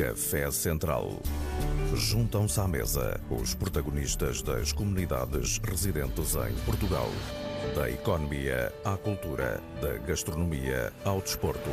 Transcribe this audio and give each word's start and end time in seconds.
Café 0.00 0.50
Central. 0.50 1.20
Juntam-se 1.94 2.58
à 2.58 2.66
mesa 2.66 3.20
os 3.30 3.54
protagonistas 3.54 4.40
das 4.40 4.72
comunidades 4.72 5.58
residentes 5.58 6.36
em 6.36 6.54
Portugal. 6.64 7.10
Da 7.76 7.90
economia 7.90 8.72
à 8.82 8.96
cultura, 8.96 9.62
da 9.78 9.98
gastronomia 9.98 10.90
ao 11.04 11.20
desporto. 11.20 11.68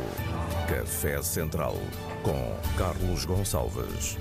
Café 0.68 1.22
Central 1.22 1.76
com 2.22 2.76
Carlos 2.76 3.24
Gonçalves. 3.24 4.18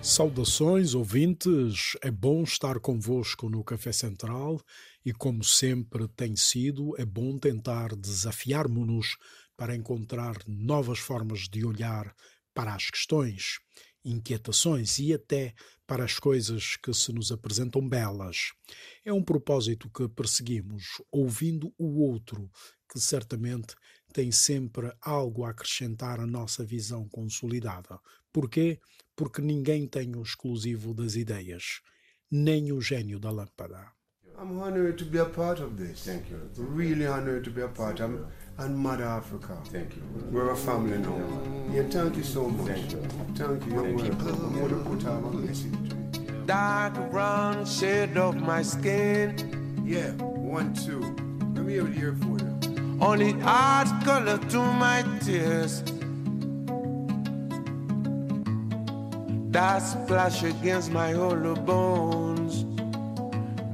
Saudações, 0.00 0.94
ouvintes. 0.94 1.98
É 2.02 2.10
bom 2.10 2.44
estar 2.44 2.80
convosco 2.80 3.50
no 3.50 3.62
Café 3.62 3.92
Central 3.92 4.58
e, 5.04 5.12
como 5.12 5.44
sempre 5.44 6.08
tem 6.08 6.34
sido, 6.34 6.94
é 6.98 7.04
bom 7.04 7.36
tentar 7.38 7.94
desafiarmos-nos 7.94 9.18
para 9.56 9.74
encontrar 9.74 10.36
novas 10.46 10.98
formas 10.98 11.48
de 11.48 11.64
olhar 11.64 12.14
para 12.52 12.74
as 12.74 12.90
questões, 12.90 13.58
inquietações 14.04 14.98
e 14.98 15.12
até 15.12 15.54
para 15.86 16.04
as 16.04 16.18
coisas 16.18 16.76
que 16.76 16.92
se 16.92 17.12
nos 17.12 17.32
apresentam 17.32 17.86
belas. 17.86 18.52
É 19.04 19.12
um 19.12 19.22
propósito 19.22 19.90
que 19.90 20.08
perseguimos, 20.08 21.02
ouvindo 21.10 21.72
o 21.78 22.02
outro, 22.02 22.50
que 22.90 23.00
certamente 23.00 23.74
tem 24.12 24.30
sempre 24.30 24.92
algo 25.00 25.44
a 25.44 25.50
acrescentar 25.50 26.20
à 26.20 26.26
nossa 26.26 26.64
visão 26.64 27.08
consolidada. 27.08 27.98
Porquê? 28.32 28.80
Porque 29.16 29.40
ninguém 29.40 29.86
tem 29.86 30.14
o 30.16 30.22
exclusivo 30.22 30.94
das 30.94 31.16
ideias, 31.16 31.80
nem 32.30 32.72
o 32.72 32.80
gênio 32.80 33.18
da 33.18 33.30
lâmpada. 33.30 33.92
I'm 34.38 34.60
honored 34.60 34.98
to 34.98 35.04
be 35.04 35.18
a 35.18 35.24
part 35.24 35.60
of 35.60 35.78
this. 35.78 36.04
Thank 36.04 36.28
you. 36.28 36.40
Really 36.56 37.06
honored 37.06 37.44
to 37.44 37.50
be 37.50 37.62
a 37.62 37.68
part. 37.68 38.00
I'm 38.00 38.26
and 38.58 38.76
Mother 38.76 39.04
Africa. 39.04 39.56
Thank 39.66 39.96
you. 39.96 40.02
We're 40.30 40.50
a 40.50 40.56
family 40.56 40.98
now. 40.98 41.72
Yeah, 41.72 41.82
thank 41.88 42.16
you 42.16 42.22
so 42.22 42.48
much. 42.48 42.66
Thank 42.66 42.92
you. 42.92 42.98
Thank 43.34 43.66
you. 43.66 43.72
You're 43.72 43.94
welcome. 43.94 44.28
I'm 44.28 44.54
going 44.54 44.68
to 44.68 44.90
put 44.90 45.06
out 45.06 45.24
a 45.24 45.30
to 45.30 46.20
you. 46.20 46.46
Dark 46.46 47.10
brown 47.10 47.64
shade 47.64 48.16
of 48.16 48.36
my 48.36 48.62
skin. 48.62 49.82
Yeah, 49.84 50.12
one, 50.12 50.74
two. 50.74 51.00
Let 51.54 51.64
me 51.64 51.76
have 51.76 51.88
it 51.88 51.94
here 51.94 52.14
for 52.14 52.38
you. 52.38 52.98
Only 53.00 53.34
art 53.42 53.88
color 54.04 54.38
to 54.38 54.58
my 54.58 55.04
tears. 55.20 55.82
That 59.50 59.78
splash 59.78 60.42
against 60.42 60.90
my 60.92 61.12
hollow 61.12 61.54
bones. 61.54 62.73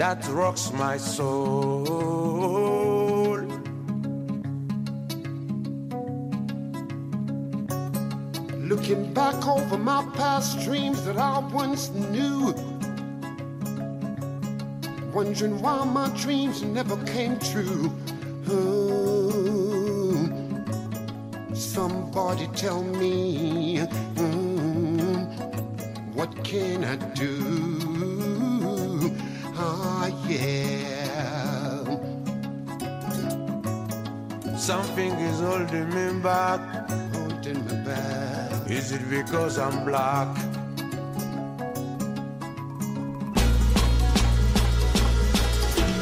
That 0.00 0.26
rocks 0.28 0.72
my 0.72 0.96
soul. 0.96 1.84
Looking 8.56 9.12
back 9.12 9.46
over 9.46 9.76
my 9.76 10.02
past 10.14 10.64
dreams 10.64 11.04
that 11.04 11.18
I 11.18 11.40
once 11.40 11.90
knew. 11.90 12.54
Wondering 15.12 15.60
why 15.60 15.84
my 15.84 16.08
dreams 16.16 16.62
never 16.62 16.96
came 17.04 17.38
true. 17.38 17.92
Oh, 18.48 20.16
somebody 21.52 22.46
tell 22.56 22.82
me, 22.82 23.80
mm, 24.14 26.14
what 26.14 26.42
can 26.42 26.84
I 26.84 26.96
do? 27.12 27.89
Ah, 29.72 30.08
yeah. 30.26 31.84
Something 34.56 35.12
is 35.28 35.38
holding 35.40 35.88
me 35.94 36.20
back. 36.20 36.60
Holding 37.14 37.64
me 37.66 37.74
back. 37.84 38.68
Is 38.68 38.90
it 38.90 39.08
because 39.08 39.58
I'm 39.58 39.84
black? 39.84 40.28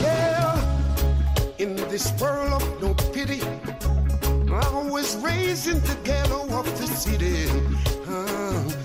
Yeah, 0.00 0.56
in 1.58 1.76
this 1.92 2.10
world 2.20 2.52
of 2.54 2.82
no 2.82 2.94
pity, 3.12 3.42
I 4.50 4.88
was 4.88 5.16
raised 5.16 5.68
in 5.68 5.80
the 5.80 5.96
ghetto 6.04 6.40
of 6.58 6.64
the 6.78 6.86
city. 6.86 7.48
Uh, 8.08 8.24
uh, 8.24 8.77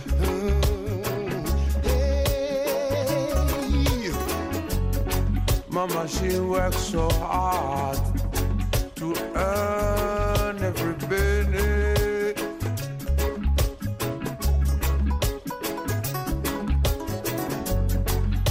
Mama, 5.85 6.07
she 6.07 6.39
works 6.39 6.77
so 6.77 7.09
hard 7.09 7.97
to 8.95 9.13
earn 9.35 10.57
every 10.63 10.93
penny. 11.09 12.33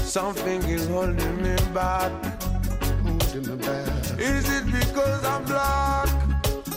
Something 0.04 0.62
is 0.64 0.86
holding 0.88 1.42
me 1.42 1.56
back. 1.72 2.12
Holding 3.02 3.48
me 3.48 3.56
back. 3.64 4.20
Is 4.20 4.50
it 4.50 4.66
because 4.66 5.24
I'm 5.24 5.42
black? 5.46 6.10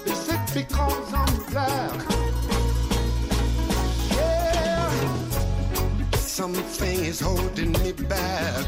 Is 0.05 0.29
it 0.29 0.39
because 0.53 1.13
I'm 1.13 1.35
black? 1.51 1.99
Yeah, 4.09 4.89
something 6.15 6.99
is 7.03 7.19
holding 7.19 7.73
me 7.73 7.91
back. 7.91 8.65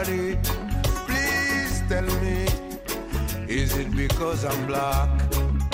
Somebody, 0.00 0.38
please 1.06 1.82
tell 1.86 2.08
me. 2.22 2.46
Is 3.48 3.76
it 3.76 3.94
because 3.94 4.46
I'm 4.46 4.66
black? 4.66 5.10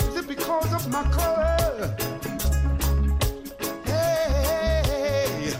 Is 0.08 0.16
it 0.16 0.26
because 0.26 0.72
of 0.74 0.88
my 0.88 1.04
color? 1.12 1.96
Hey, 3.84 5.54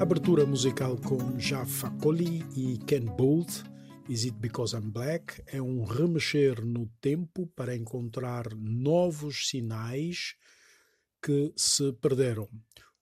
Abertura 0.00 0.46
musical 0.46 0.96
com 0.96 1.38
Jaffa 1.38 1.90
Coli 2.00 2.46
e 2.56 2.78
Ken 2.86 3.04
Bolt, 3.04 3.64
Is 4.08 4.24
It 4.24 4.38
Because 4.40 4.74
I'm 4.74 4.90
Black? 4.90 5.42
É 5.46 5.60
um 5.60 5.84
remexer 5.84 6.64
no 6.64 6.88
tempo 7.02 7.46
para 7.54 7.76
encontrar 7.76 8.46
novos 8.56 9.46
sinais 9.50 10.36
que 11.22 11.52
se 11.56 11.92
perderam. 11.94 12.48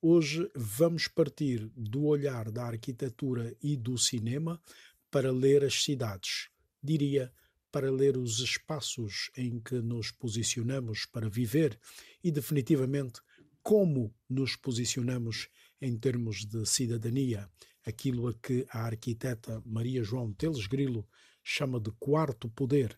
Hoje 0.08 0.48
vamos 0.54 1.08
partir 1.08 1.68
do 1.74 2.04
olhar 2.04 2.48
da 2.52 2.64
arquitetura 2.64 3.56
e 3.60 3.76
do 3.76 3.98
cinema 3.98 4.62
para 5.10 5.32
ler 5.32 5.64
as 5.64 5.82
cidades. 5.82 6.48
Diria 6.80 7.32
para 7.72 7.90
ler 7.90 8.16
os 8.16 8.38
espaços 8.38 9.32
em 9.36 9.58
que 9.58 9.74
nos 9.80 10.12
posicionamos 10.12 11.06
para 11.06 11.28
viver 11.28 11.76
e, 12.22 12.30
definitivamente, 12.30 13.20
como 13.64 14.14
nos 14.30 14.54
posicionamos 14.54 15.48
em 15.80 15.98
termos 15.98 16.46
de 16.46 16.64
cidadania, 16.64 17.50
aquilo 17.84 18.28
a 18.28 18.34
que 18.34 18.64
a 18.70 18.82
arquiteta 18.82 19.60
Maria 19.66 20.04
João 20.04 20.32
Teles 20.32 20.68
Grilo 20.68 21.04
chama 21.42 21.80
de 21.80 21.90
quarto 21.98 22.48
poder, 22.48 22.96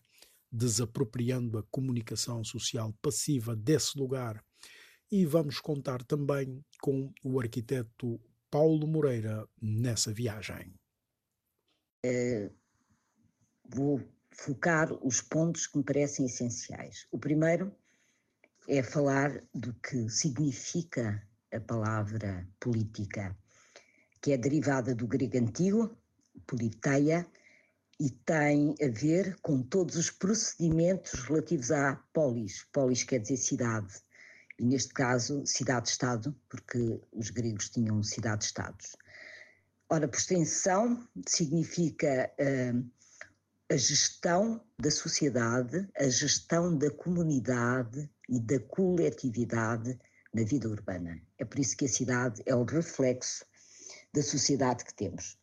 desapropriando 0.51 1.57
a 1.57 1.63
comunicação 1.71 2.43
social 2.43 2.93
passiva 3.01 3.55
desse 3.55 3.97
lugar. 3.97 4.45
E 5.11 5.25
vamos 5.25 5.59
contar 5.59 6.03
também 6.03 6.63
com 6.81 7.11
o 7.23 7.39
arquiteto 7.39 8.19
Paulo 8.51 8.87
Moreira 8.87 9.47
nessa 9.61 10.13
viagem. 10.13 10.73
É, 12.05 12.49
vou 13.67 14.01
focar 14.31 14.93
os 15.05 15.21
pontos 15.21 15.67
que 15.67 15.77
me 15.77 15.83
parecem 15.83 16.25
essenciais. 16.25 17.07
O 17.11 17.17
primeiro 17.17 17.75
é 18.67 18.83
falar 18.83 19.43
do 19.53 19.73
que 19.75 20.09
significa 20.09 21.27
a 21.51 21.59
palavra 21.59 22.47
política, 22.59 23.35
que 24.21 24.31
é 24.31 24.37
derivada 24.37 24.93
do 24.93 25.07
grego 25.07 25.37
antigo, 25.37 25.97
politeia, 26.45 27.27
e 27.99 28.09
tem 28.11 28.75
a 28.81 28.87
ver 28.87 29.35
com 29.41 29.61
todos 29.61 29.95
os 29.95 30.09
procedimentos 30.09 31.13
relativos 31.13 31.71
à 31.71 31.95
polis. 32.13 32.65
Polis 32.71 33.03
quer 33.03 33.19
dizer 33.19 33.37
cidade, 33.37 33.93
neste 34.59 34.93
caso 34.93 35.45
cidade-estado, 35.45 36.35
porque 36.49 36.99
os 37.11 37.29
gregos 37.29 37.69
tinham 37.69 38.03
cidade-estados. 38.03 38.95
Ora, 39.89 40.07
por 40.07 40.17
extensão, 40.17 41.07
significa 41.27 42.31
uh, 42.39 42.89
a 43.71 43.77
gestão 43.77 44.63
da 44.79 44.91
sociedade, 44.91 45.87
a 45.97 46.07
gestão 46.07 46.77
da 46.77 46.91
comunidade 46.91 48.09
e 48.27 48.39
da 48.39 48.59
coletividade 48.59 49.99
na 50.33 50.43
vida 50.43 50.67
urbana. 50.67 51.21
É 51.37 51.45
por 51.45 51.59
isso 51.59 51.75
que 51.75 51.85
a 51.85 51.89
cidade 51.89 52.41
é 52.45 52.55
o 52.55 52.63
reflexo 52.63 53.45
da 54.13 54.21
sociedade 54.21 54.85
que 54.85 54.93
temos. 54.93 55.37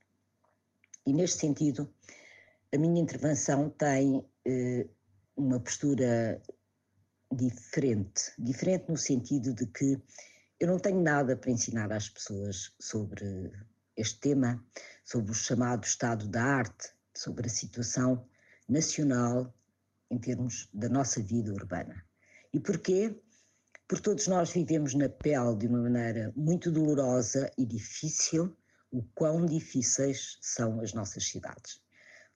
E 1.06 1.12
neste 1.12 1.38
sentido, 1.38 1.92
a 2.74 2.78
minha 2.78 3.00
intervenção 3.00 3.70
tem 3.70 4.24
eh, 4.44 4.86
uma 5.36 5.60
postura 5.60 6.42
diferente. 7.32 8.32
Diferente 8.38 8.88
no 8.88 8.96
sentido 8.96 9.54
de 9.54 9.66
que 9.66 10.00
eu 10.58 10.68
não 10.68 10.78
tenho 10.78 11.00
nada 11.02 11.36
para 11.36 11.50
ensinar 11.50 11.92
às 11.92 12.08
pessoas 12.08 12.72
sobre 12.80 13.52
este 13.96 14.20
tema, 14.20 14.64
sobre 15.04 15.30
o 15.30 15.34
chamado 15.34 15.84
estado 15.84 16.28
da 16.28 16.42
arte, 16.42 16.92
sobre 17.14 17.46
a 17.46 17.50
situação 17.50 18.26
nacional 18.68 19.54
em 20.10 20.18
termos 20.18 20.68
da 20.72 20.88
nossa 20.88 21.22
vida 21.22 21.52
urbana. 21.52 22.04
E 22.52 22.60
porquê? 22.60 23.18
Porque 23.88 24.02
todos 24.02 24.26
nós 24.26 24.50
vivemos 24.50 24.94
na 24.94 25.08
pele 25.08 25.56
de 25.56 25.66
uma 25.66 25.82
maneira 25.82 26.32
muito 26.36 26.70
dolorosa 26.70 27.50
e 27.56 27.64
difícil 27.64 28.56
o 28.90 29.02
quão 29.14 29.44
difíceis 29.44 30.38
são 30.40 30.80
as 30.80 30.92
nossas 30.92 31.28
cidades 31.28 31.80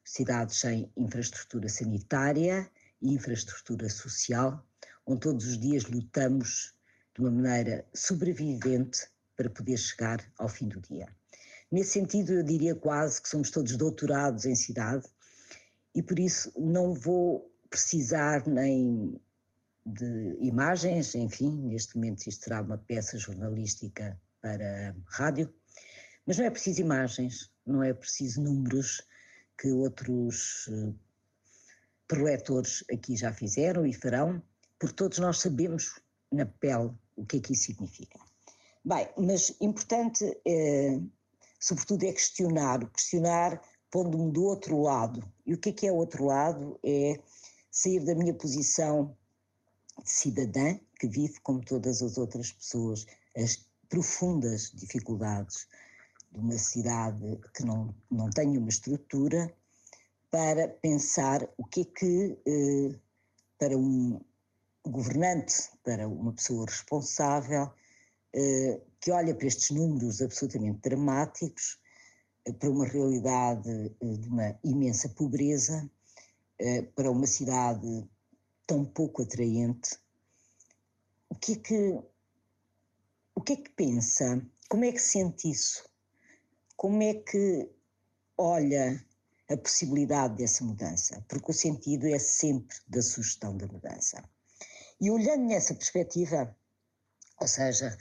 cidades 0.04 0.58
sem 0.58 0.92
infraestrutura 0.96 1.68
sanitária 1.68 2.70
e 3.00 3.14
infraestrutura 3.14 3.88
social, 3.88 4.64
onde 5.06 5.20
todos 5.20 5.46
os 5.46 5.58
dias 5.58 5.84
lutamos 5.84 6.74
de 7.14 7.20
uma 7.20 7.30
maneira 7.30 7.84
sobrevivente 7.94 9.08
para 9.36 9.50
poder 9.50 9.76
chegar 9.76 10.18
ao 10.38 10.48
fim 10.48 10.68
do 10.68 10.80
dia. 10.80 11.08
Nesse 11.70 11.92
sentido, 11.92 12.32
eu 12.32 12.42
diria 12.42 12.74
quase 12.74 13.22
que 13.22 13.28
somos 13.28 13.50
todos 13.50 13.76
doutorados 13.76 14.44
em 14.44 14.54
cidade 14.54 15.06
e 15.94 16.02
por 16.02 16.18
isso 16.18 16.52
não 16.58 16.94
vou 16.94 17.50
precisar 17.68 18.46
nem 18.46 19.20
de 19.86 20.36
imagens, 20.40 21.14
enfim, 21.14 21.50
neste 21.62 21.96
momento 21.96 22.26
isto 22.26 22.44
será 22.44 22.60
uma 22.60 22.78
peça 22.78 23.16
jornalística 23.18 24.20
para 24.40 24.94
rádio, 25.06 25.52
mas 26.26 26.38
não 26.38 26.44
é 26.44 26.50
preciso 26.50 26.80
imagens, 26.80 27.50
não 27.66 27.82
é 27.82 27.92
preciso 27.92 28.42
números, 28.42 29.02
que 29.58 29.70
outros 29.70 30.66
uh, 30.68 30.94
preletores 32.08 32.82
aqui 32.90 33.16
já 33.16 33.32
fizeram 33.32 33.86
e 33.86 33.92
farão, 33.92 34.42
porque 34.80 34.96
todos 34.96 35.18
nós 35.18 35.38
sabemos 35.38 36.00
na 36.32 36.46
pele 36.46 36.90
o 37.14 37.24
que 37.24 37.36
é 37.36 37.40
que 37.40 37.52
isso 37.52 37.66
significa. 37.66 38.18
Bem, 38.82 39.06
mas 39.18 39.54
importante, 39.60 40.24
é, 40.44 40.98
sobretudo, 41.60 42.04
é 42.04 42.12
questionar, 42.12 42.90
questionar 42.90 43.62
pondo-me 43.90 44.32
do 44.32 44.44
outro 44.44 44.80
lado. 44.80 45.22
E 45.44 45.52
o 45.52 45.58
que 45.58 45.68
é 45.68 45.72
que 45.72 45.86
é 45.86 45.92
o 45.92 45.96
outro 45.96 46.24
lado? 46.24 46.80
É 46.82 47.20
sair 47.70 48.00
da 48.00 48.14
minha 48.14 48.32
posição 48.32 49.14
de 50.02 50.10
cidadã, 50.10 50.78
que 50.98 51.06
vive 51.06 51.38
como 51.40 51.62
todas 51.62 52.00
as 52.00 52.16
outras 52.16 52.50
pessoas, 52.52 53.06
as 53.36 53.68
profundas 53.88 54.72
dificuldades 54.74 55.68
de 56.32 56.38
uma 56.38 56.56
cidade 56.56 57.38
que 57.54 57.64
não, 57.64 57.94
não 58.10 58.30
tem 58.30 58.56
uma 58.56 58.68
estrutura, 58.68 59.52
para 60.30 60.68
pensar 60.68 61.46
o 61.58 61.64
que 61.64 61.80
é 61.80 61.84
que, 61.84 62.38
eh, 62.46 62.98
para 63.58 63.76
um 63.76 64.20
governante, 64.90 65.70
para 65.82 66.08
uma 66.08 66.32
pessoa 66.32 66.66
responsável, 66.66 67.70
eh, 68.34 68.80
que 69.00 69.10
olha 69.10 69.34
para 69.34 69.46
estes 69.46 69.70
números 69.70 70.20
absolutamente 70.20 70.80
dramáticos, 70.80 71.78
eh, 72.46 72.52
para 72.52 72.70
uma 72.70 72.86
realidade 72.86 73.88
de 74.00 74.28
uma 74.28 74.58
imensa 74.64 75.08
pobreza, 75.10 75.90
para 76.94 77.10
uma 77.10 77.26
cidade 77.26 78.06
tão 78.66 78.84
pouco 78.84 79.22
atraente, 79.22 79.98
o 81.30 81.34
que 81.34 81.52
é 81.52 81.56
que, 81.56 82.00
o 83.34 83.40
que, 83.40 83.52
é 83.52 83.56
que 83.56 83.70
pensa? 83.70 84.44
Como 84.68 84.84
é 84.84 84.92
que 84.92 84.98
sente 84.98 85.50
isso? 85.50 85.88
Como 86.76 87.02
é 87.02 87.14
que 87.14 87.70
olha 88.36 89.04
a 89.48 89.56
possibilidade 89.56 90.36
dessa 90.36 90.64
mudança? 90.64 91.24
Porque 91.28 91.50
o 91.50 91.54
sentido 91.54 92.06
é 92.06 92.18
sempre 92.18 92.76
da 92.88 93.00
sugestão 93.00 93.56
da 93.56 93.66
mudança. 93.66 94.22
E 95.00 95.10
olhando 95.10 95.46
nessa 95.46 95.74
perspectiva, 95.74 96.54
ou 97.40 97.48
seja, 97.48 97.96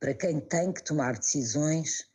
para 0.00 0.14
quem 0.14 0.40
tem 0.40 0.72
que 0.72 0.82
tomar 0.82 1.18
decisões, 1.18 2.08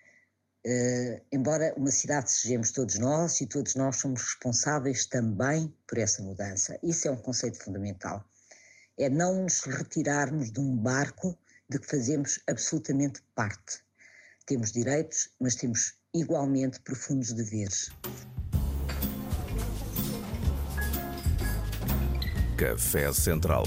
eh, 0.65 1.21
embora 1.31 1.71
uma 1.77 1.91
cidade 1.91 2.31
sejamos 2.31 2.71
todos 2.71 2.97
nós 2.97 3.39
e 3.41 3.45
todos 3.45 3.75
nós 3.75 3.97
somos 3.97 4.23
responsáveis 4.23 5.05
também 5.05 5.71
por 5.87 5.99
essa 5.99 6.23
mudança. 6.23 6.79
Isso 6.81 7.07
é 7.07 7.11
um 7.11 7.17
conceito 7.17 7.63
fundamental. 7.63 8.25
É 8.97 9.07
não 9.07 9.43
nos 9.43 9.61
retirarmos 9.61 10.51
de 10.51 10.59
um 10.59 10.75
barco 10.77 11.37
de 11.69 11.77
que 11.77 11.87
fazemos 11.87 12.39
absolutamente 12.47 13.21
parte. 13.35 13.83
Temos 14.47 14.71
direitos, 14.71 15.29
mas 15.39 15.53
temos 15.53 15.93
igualmente 16.11 16.79
profundos 16.79 17.33
deveres. 17.33 17.91
Café 22.57 23.13
Central. 23.13 23.65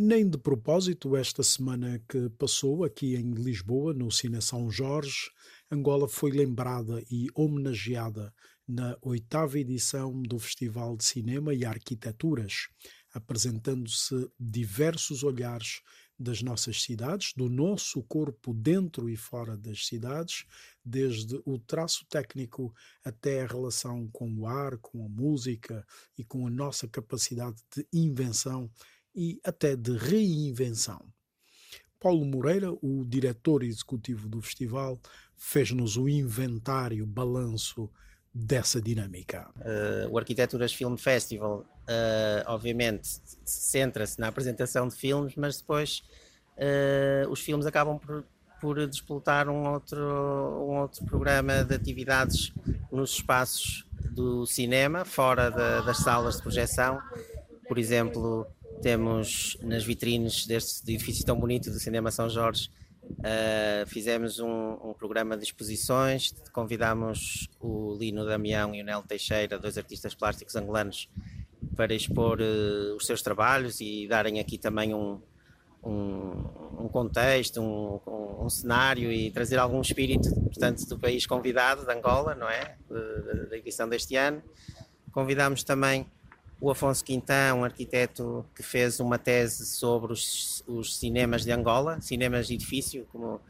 Nem 0.00 0.30
de 0.30 0.38
propósito, 0.38 1.16
esta 1.16 1.42
semana 1.42 2.00
que 2.08 2.30
passou 2.38 2.84
aqui 2.84 3.16
em 3.16 3.32
Lisboa, 3.32 3.92
no 3.92 4.12
Cine 4.12 4.40
São 4.40 4.70
Jorge, 4.70 5.28
Angola 5.68 6.06
foi 6.06 6.30
lembrada 6.30 7.02
e 7.10 7.26
homenageada 7.34 8.32
na 8.64 8.96
oitava 9.02 9.58
edição 9.58 10.22
do 10.22 10.38
Festival 10.38 10.96
de 10.96 11.04
Cinema 11.04 11.52
e 11.52 11.64
Arquiteturas, 11.64 12.68
apresentando-se 13.12 14.30
diversos 14.38 15.24
olhares 15.24 15.82
das 16.16 16.42
nossas 16.42 16.80
cidades, 16.80 17.32
do 17.36 17.48
nosso 17.48 18.00
corpo 18.04 18.54
dentro 18.54 19.10
e 19.10 19.16
fora 19.16 19.56
das 19.56 19.84
cidades, 19.84 20.44
desde 20.84 21.40
o 21.44 21.58
traço 21.58 22.06
técnico 22.08 22.72
até 23.04 23.42
a 23.42 23.46
relação 23.48 24.08
com 24.12 24.32
o 24.32 24.46
ar, 24.46 24.78
com 24.78 25.04
a 25.04 25.08
música 25.08 25.84
e 26.16 26.22
com 26.22 26.46
a 26.46 26.50
nossa 26.50 26.86
capacidade 26.86 27.60
de 27.74 27.84
invenção 27.92 28.70
e 29.18 29.40
até 29.42 29.74
de 29.74 29.96
reinvenção. 29.96 31.04
Paulo 31.98 32.24
Moreira, 32.24 32.70
o 32.70 33.04
diretor 33.04 33.64
executivo 33.64 34.28
do 34.28 34.40
festival, 34.40 34.96
fez-nos 35.36 35.96
o 35.96 36.08
inventário, 36.08 37.04
balanço 37.04 37.90
dessa 38.32 38.80
dinâmica. 38.80 39.50
Uh, 39.56 40.08
o 40.12 40.18
Arquiteturas 40.18 40.72
Film 40.72 40.94
Festival, 40.94 41.66
uh, 41.82 42.44
obviamente, 42.46 43.08
centra-se 43.44 44.20
na 44.20 44.28
apresentação 44.28 44.86
de 44.86 44.94
filmes, 44.94 45.34
mas 45.34 45.60
depois 45.60 46.04
uh, 46.56 47.28
os 47.28 47.40
filmes 47.40 47.66
acabam 47.66 47.98
por, 47.98 48.24
por 48.60 48.86
disputar 48.86 49.48
um 49.48 49.68
outro, 49.72 49.98
um 49.98 50.78
outro 50.78 51.04
programa 51.06 51.64
de 51.64 51.74
atividades 51.74 52.52
nos 52.92 53.14
espaços 53.14 53.84
do 54.12 54.46
cinema, 54.46 55.04
fora 55.04 55.50
da, 55.50 55.80
das 55.80 55.98
salas 55.98 56.36
de 56.36 56.42
projeção. 56.42 57.00
Por 57.66 57.76
exemplo, 57.76 58.46
temos 58.78 59.56
nas 59.62 59.84
vitrines 59.84 60.46
deste 60.46 60.90
edifício 60.90 61.24
tão 61.24 61.38
bonito 61.38 61.70
do 61.70 61.78
Cinema 61.78 62.10
São 62.10 62.28
Jorge 62.28 62.70
Uh, 63.18 63.86
fizemos 63.86 64.38
um, 64.38 64.72
um, 64.84 64.94
programa 64.96 65.36
de 65.36 65.42
exposições, 65.42 66.34
convidámos 66.52 67.48
o 67.58 67.96
Lino 67.98 68.24
Damião 68.24 68.74
e 68.74 68.82
o 68.82 68.84
Nelo 68.84 69.02
Teixeira, 69.02 69.58
dois 69.58 69.78
artistas 69.78 70.14
plásticos 70.14 70.54
angolanos, 70.54 71.08
para 71.74 71.94
expor 71.94 72.38
uh, 72.40 72.96
os 72.96 73.06
seus 73.06 73.22
trabalhos 73.22 73.80
e 73.80 74.06
darem 74.06 74.38
aqui 74.38 74.58
também 74.58 74.94
um, 74.94 75.20
um, 75.82 76.84
um 76.84 76.88
contexto, 76.88 77.60
um, 77.60 78.44
um, 78.44 78.50
cenário 78.50 79.10
e 79.10 79.30
trazer 79.30 79.58
algum 79.58 79.80
espírito, 79.80 80.28
portanto, 80.42 80.86
do 80.86 80.98
país 80.98 81.26
convidado, 81.26 81.84
de 81.84 81.92
Angola, 81.92 82.34
não 82.34 82.48
é? 82.48 82.76
Da 83.48 83.56
edição 83.56 83.88
deste 83.88 84.16
ano. 84.16 84.42
Convidámos 85.12 85.64
também 85.64 86.06
o 86.60 86.70
Afonso 86.70 87.04
Quintão, 87.04 87.60
um 87.60 87.64
arquiteto 87.64 88.44
que 88.54 88.62
fez 88.62 88.98
uma 88.98 89.18
tese 89.18 89.64
sobre 89.64 90.12
os, 90.12 90.62
os 90.66 90.96
cinemas 90.96 91.44
de 91.44 91.52
Angola, 91.52 92.00
cinemas 92.00 92.48
de 92.48 92.54
edifício, 92.54 93.06
como, 93.12 93.34
uh, 93.36 93.40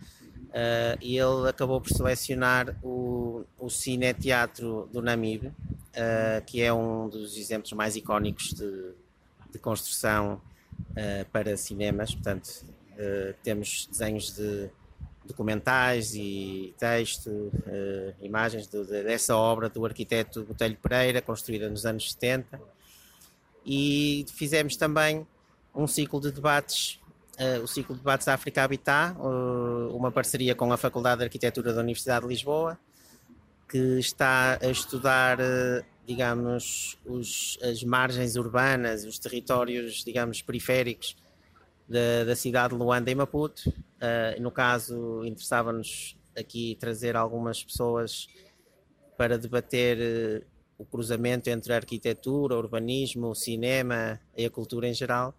e 1.00 1.16
ele 1.16 1.48
acabou 1.48 1.80
por 1.80 1.88
selecionar 1.88 2.76
o, 2.82 3.44
o 3.58 3.70
Cine 3.70 4.12
Teatro 4.12 4.88
do 4.92 5.00
Namib, 5.00 5.46
uh, 5.46 5.52
que 6.44 6.60
é 6.60 6.72
um 6.72 7.08
dos 7.08 7.36
exemplos 7.38 7.72
mais 7.72 7.96
icónicos 7.96 8.52
de, 8.52 8.92
de 9.52 9.58
construção 9.58 10.40
uh, 10.90 11.24
para 11.32 11.56
cinemas. 11.56 12.14
Portanto, 12.14 12.78
temos 13.44 13.86
desenhos 13.88 14.34
de 14.34 14.68
documentais 15.24 16.16
e 16.16 16.74
texto, 16.76 17.52
imagens 18.20 18.66
de, 18.66 18.84
de, 18.84 19.04
dessa 19.04 19.36
obra 19.36 19.68
do 19.68 19.86
arquiteto 19.86 20.42
Botelho 20.42 20.76
Pereira, 20.82 21.22
construída 21.22 21.70
nos 21.70 21.86
anos 21.86 22.10
70 22.10 22.60
e 23.68 24.24
fizemos 24.32 24.76
também 24.76 25.26
um 25.74 25.86
ciclo 25.86 26.18
de 26.18 26.32
debates, 26.32 26.98
uh, 27.38 27.62
o 27.62 27.68
ciclo 27.68 27.94
de 27.94 28.00
debates 28.00 28.26
África 28.26 28.64
Habitat, 28.64 29.14
uh, 29.18 29.94
uma 29.94 30.10
parceria 30.10 30.54
com 30.54 30.72
a 30.72 30.78
Faculdade 30.78 31.18
de 31.18 31.24
Arquitetura 31.24 31.74
da 31.74 31.82
Universidade 31.82 32.22
de 32.22 32.28
Lisboa, 32.28 32.78
que 33.68 33.98
está 33.98 34.58
a 34.62 34.70
estudar, 34.70 35.38
uh, 35.38 35.84
digamos, 36.06 36.98
os, 37.04 37.58
as 37.62 37.84
margens 37.84 38.36
urbanas, 38.36 39.04
os 39.04 39.18
territórios, 39.18 40.02
digamos, 40.02 40.40
periféricos 40.40 41.14
da, 41.86 42.24
da 42.24 42.34
cidade 42.34 42.72
de 42.72 42.80
Luanda 42.80 43.10
e 43.10 43.14
Maputo. 43.14 43.70
no 44.40 44.50
caso, 44.50 45.22
interessava-nos 45.26 46.16
aqui 46.34 46.74
trazer 46.80 47.16
algumas 47.16 47.62
pessoas 47.62 48.28
para 49.18 49.36
debater 49.36 50.46
o 50.78 50.84
cruzamento 50.84 51.50
entre 51.50 51.72
a 51.72 51.76
arquitetura, 51.76 52.54
o 52.54 52.58
urbanismo, 52.58 53.26
o 53.26 53.34
cinema 53.34 54.20
e 54.36 54.46
a 54.46 54.50
cultura 54.50 54.86
em 54.86 54.94
geral. 54.94 55.34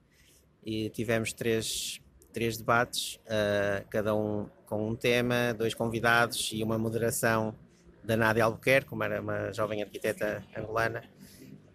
E 0.64 0.90
tivemos 0.90 1.32
três, 1.32 2.02
três 2.34 2.58
debates, 2.58 3.16
uh, 3.26 3.88
cada 3.90 4.14
um 4.14 4.48
com 4.66 4.90
um 4.90 4.96
tema, 4.96 5.54
dois 5.58 5.74
convidados 5.74 6.52
e 6.54 6.62
uma 6.62 6.78
moderação 6.78 7.56
da 8.04 8.18
Nádia 8.18 8.44
Albuquerque, 8.44 8.90
como 8.90 9.04
era 9.04 9.22
uma 9.22 9.54
jovem 9.54 9.82
arquiteta 9.82 10.44
angolana. 10.56 11.04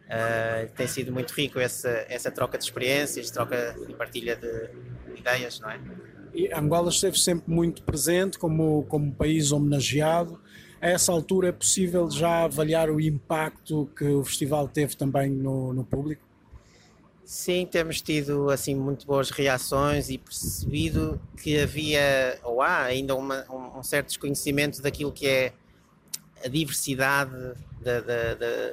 Uh, 0.05 0.71
tem 0.75 0.87
sido 0.87 1.11
muito 1.11 1.33
rico 1.33 1.59
essa, 1.59 2.05
essa 2.09 2.31
troca 2.31 2.59
de 2.59 2.65
experiências, 2.65 3.31
troca 3.31 3.75
e 3.89 3.95
partilha 3.95 4.37
de 4.37 5.19
ideias, 5.19 5.59
não 5.61 5.71
é? 5.71 5.81
E 6.35 6.53
Angola 6.53 6.91
esteve 6.91 7.17
sempre 7.17 7.51
muito 7.51 7.83
presente 7.83 8.39
como, 8.39 8.85
como 8.89 9.15
país 9.15 9.53
homenageado 9.53 10.39
a 10.85 10.89
essa 10.89 11.11
altura 11.11 11.49
é 11.49 11.53
possível 11.53 12.11
já 12.11 12.45
avaliar 12.45 12.91
o 12.91 13.01
impacto 13.01 13.91
que 13.97 14.05
o 14.05 14.23
festival 14.23 14.69
teve 14.69 14.95
também 14.95 15.31
no, 15.31 15.73
no 15.73 15.83
público? 15.83 16.23
Sim, 17.25 17.65
temos 17.65 18.03
tido 18.03 18.51
assim 18.51 18.75
muito 18.75 19.07
boas 19.07 19.31
reações 19.31 20.11
e 20.11 20.19
percebido 20.19 21.19
que 21.43 21.59
havia 21.59 22.39
ou 22.43 22.61
há 22.61 22.83
ainda 22.83 23.17
uma, 23.17 23.47
um, 23.51 23.79
um, 23.79 23.83
certo 23.83 24.09
desconhecimento 24.09 24.83
daquilo 24.83 25.11
que 25.11 25.27
é 25.27 25.55
a 26.45 26.49
diversidade 26.49 27.33
de, 27.81 28.01
de, 28.03 28.35
de, 28.35 28.73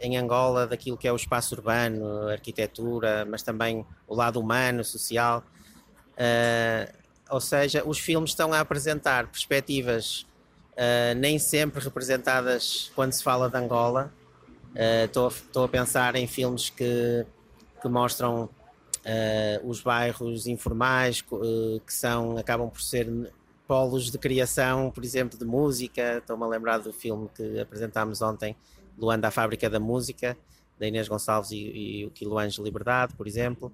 em 0.00 0.16
Angola, 0.16 0.66
daquilo 0.66 0.96
que 0.96 1.06
é 1.06 1.12
o 1.12 1.16
espaço 1.16 1.54
urbano, 1.54 2.28
a 2.28 2.32
arquitetura, 2.32 3.26
mas 3.26 3.42
também 3.42 3.84
o 4.08 4.14
lado 4.14 4.40
humano, 4.40 4.82
social. 4.82 5.44
Uh, 6.12 6.90
ou 7.28 7.42
seja, 7.42 7.84
os 7.84 7.98
filmes 7.98 8.30
estão 8.30 8.54
a 8.54 8.60
apresentar 8.60 9.26
perspectivas 9.26 10.26
uh, 10.76 11.14
nem 11.16 11.38
sempre 11.38 11.82
representadas 11.82 12.90
quando 12.94 13.12
se 13.12 13.22
fala 13.22 13.48
de 13.48 13.56
Angola. 13.56 14.12
Estou 15.04 15.28
uh, 15.28 15.64
a 15.64 15.68
pensar 15.68 16.16
em 16.16 16.26
filmes 16.26 16.68
que, 16.68 17.24
que 17.80 17.88
mostram 17.88 18.44
uh, 18.44 19.68
os 19.68 19.80
bairros 19.80 20.46
informais, 20.46 21.22
que 21.22 21.92
são, 21.92 22.36
acabam 22.36 22.68
por 22.68 22.82
ser 22.82 23.08
polos 23.66 24.10
de 24.10 24.18
criação, 24.18 24.90
por 24.90 25.02
exemplo, 25.02 25.38
de 25.38 25.44
música. 25.44 26.18
Estou-me 26.18 26.44
a 26.44 26.46
lembrar 26.46 26.78
do 26.78 26.92
filme 26.92 27.28
que 27.34 27.58
apresentámos 27.58 28.20
ontem, 28.22 28.54
Luanda, 28.98 29.28
a 29.28 29.30
Fábrica 29.30 29.68
da 29.68 29.80
Música, 29.80 30.36
da 30.78 30.86
Inês 30.86 31.08
Gonçalves 31.08 31.50
e, 31.50 32.10
e 32.20 32.26
o 32.26 32.38
Anjo 32.38 32.62
Liberdade, 32.62 33.14
por 33.14 33.26
exemplo. 33.26 33.72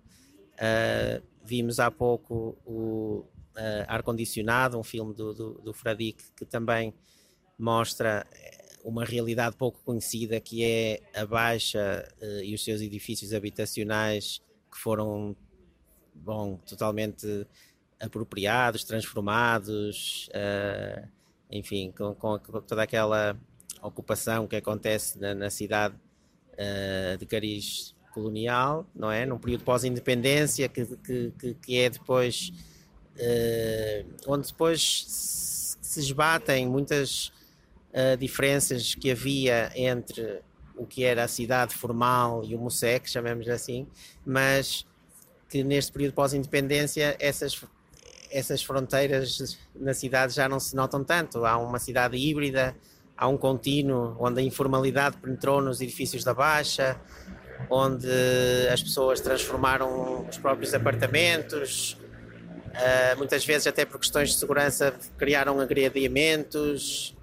Uh, 0.55 1.23
vimos 1.45 1.81
há 1.81 1.91
pouco 1.91 2.57
o 2.65 3.25
uh, 3.57 3.85
Ar 3.87 4.03
Condicionado, 4.03 4.79
um 4.79 4.83
filme 4.83 5.15
do, 5.15 5.33
do, 5.33 5.53
do 5.55 5.73
Fradique 5.73 6.25
que 6.37 6.45
também 6.45 6.95
mostra 7.59 8.27
eh, 8.33 8.63
uma 8.83 9.05
realidade 9.05 9.57
pouco 9.57 9.81
conhecida 9.85 10.41
que 10.41 10.65
é 10.65 11.01
a 11.15 11.25
Baixa 11.25 12.09
uh, 12.21 12.43
e 12.43 12.55
os 12.55 12.65
seus 12.65 12.81
edifícios 12.81 13.33
habitacionais 13.33 14.43
que 14.71 14.79
foram 14.79 15.37
bom, 16.15 16.57
totalmente 16.67 17.47
apropriados, 18.01 18.85
transformados, 18.85 20.29
uh, 20.29 21.09
enfim, 21.51 21.93
com, 21.97 22.15
com, 22.15 22.39
toda 22.39 22.83
aquela 22.83 23.37
ocupação 23.81 24.47
que 24.47 24.57
acontece 24.57 25.19
na, 25.21 25.35
na 25.35 25.51
cidade 25.51 25.95
uh, 26.55 27.17
de 27.19 27.27
cariz 27.27 27.95
colonial, 28.13 28.87
não 28.95 29.11
é? 29.11 29.25
Num 29.25 29.39
período 29.39 29.65
pós-independência 29.65 30.69
que, 30.69 30.85
que, 30.97 31.55
que, 31.55 31.79
é 31.79 31.91
depois 31.91 32.53
onde 34.27 34.49
depois 34.49 35.05
se 35.93 36.01
esbatem 36.01 36.67
muitas 36.67 37.33
uh, 37.93 38.17
diferenças 38.19 38.95
que 38.95 39.11
havia 39.11 39.71
entre 39.75 40.41
o 40.75 40.87
que 40.87 41.05
era 41.05 41.25
a 41.25 41.29
cidade 41.29 41.75
formal 41.75 42.43
e 42.45 42.55
o 42.55 42.59
MUSEC, 42.59 43.09
chamemos 43.11 43.47
assim, 43.49 43.87
mas 44.25 44.87
que 45.49 45.63
neste 45.63 45.93
período 45.93 46.15
pós-independência 46.15 47.15
essas, 47.21 47.63
essas 48.31 48.63
fronteiras 48.63 49.59
na 49.75 49.93
cidade 49.93 50.35
já 50.35 50.49
não 50.49 50.59
se 50.59 50.75
notam 50.75 51.05
tanto. 51.05 51.45
Há 51.45 51.59
uma 51.59 51.79
cidade 51.79 52.17
híbrida, 52.17 52.75
há 53.17 53.29
um 53.29 53.37
contínuo 53.37 54.17
onde 54.19 54.41
a 54.41 54.43
informalidade 54.43 55.19
penetrou 55.19 55.61
nos 55.61 55.83
edifícios 55.83 56.25
da 56.25 56.33
Baixa, 56.33 56.99
onde 57.69 58.09
as 58.73 58.83
pessoas 58.83 59.21
transformaram 59.21 60.27
os 60.27 60.39
próprios 60.39 60.73
apartamentos, 60.73 61.99
Uh, 62.73 63.19
muitas 63.19 63.45
vezes, 63.45 63.67
até 63.67 63.85
por 63.85 63.99
questões 64.01 64.31
de 64.31 64.37
segurança, 64.37 64.99
criaram 65.19 65.61
agrediamentos, 65.61 67.15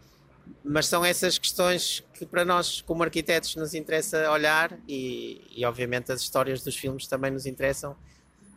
mas 0.63 0.85
são 0.85 1.03
essas 1.03 1.39
questões 1.39 2.03
que 2.13 2.25
para 2.25 2.45
nós, 2.45 2.81
como 2.81 3.01
arquitetos, 3.01 3.55
nos 3.55 3.73
interessa 3.73 4.29
olhar 4.29 4.77
e, 4.87 5.41
e 5.55 5.65
obviamente, 5.65 6.11
as 6.11 6.21
histórias 6.21 6.63
dos 6.63 6.75
filmes 6.75 7.07
também 7.07 7.31
nos 7.31 7.47
interessam, 7.47 7.95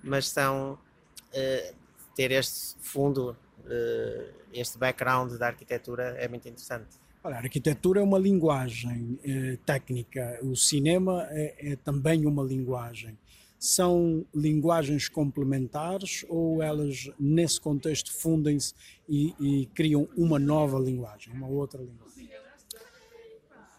mas 0.02 0.28
são 0.28 0.72
uh, 0.74 1.74
ter 2.14 2.30
este 2.30 2.76
fundo, 2.80 3.36
uh, 3.64 4.34
este 4.52 4.76
background 4.76 5.32
da 5.38 5.46
arquitetura 5.46 6.14
é 6.18 6.28
muito 6.28 6.46
interessante. 6.46 7.00
Olha, 7.24 7.36
a 7.36 7.38
arquitetura 7.38 8.00
é 8.00 8.02
uma 8.02 8.18
linguagem 8.18 9.16
técnica, 9.64 10.40
o 10.42 10.56
cinema 10.56 11.26
é, 11.30 11.72
é 11.72 11.76
também 11.76 12.26
uma 12.26 12.42
linguagem 12.42 13.16
são 13.62 14.26
linguagens 14.34 15.08
complementares 15.08 16.26
ou 16.28 16.60
elas, 16.60 17.08
nesse 17.16 17.60
contexto, 17.60 18.12
fundem-se 18.12 18.74
e, 19.08 19.32
e, 19.38 19.66
criam 19.66 20.08
uma 20.16 20.36
nova 20.36 20.80
linguagem, 20.80 21.32
uma 21.32 21.46
outra 21.46 21.80
linguagem? 21.80 22.28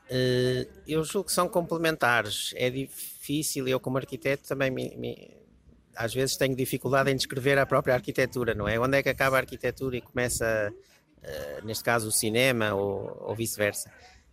Uh, 0.06 0.72
eu 0.88 1.04
julgo 1.04 1.28
que 1.28 1.34
são 1.34 1.50
complementares. 1.50 2.54
É 2.56 2.70
difícil, 2.70 3.68
eu 3.68 3.78
como 3.78 3.98
arquiteto 3.98 4.48
também 4.48 4.72
me, 4.72 4.96
me, 4.96 5.36
às 5.94 6.14
vezes 6.14 6.38
tenho 6.38 6.56
dificuldade 6.56 7.12
em 7.12 7.16
descrever 7.18 7.58
a 7.60 7.66
própria 7.66 7.96
arquitetura, 7.96 8.54
não 8.54 8.70
é? 8.70 8.80
Onde 8.80 9.00
é 9.00 9.04
que 9.04 9.10
acaba 9.10 9.36
a 9.36 9.40
arquitetura 9.40 9.98
e 9.98 10.02
começa, 10.02 10.74
uh, 11.18 11.66
neste 11.66 11.84
caso, 11.84 12.08
o 12.08 12.12
cinema 12.12 12.74
ou, 12.74 13.18
ou 13.22 13.36
vice-versa? 13.36 13.92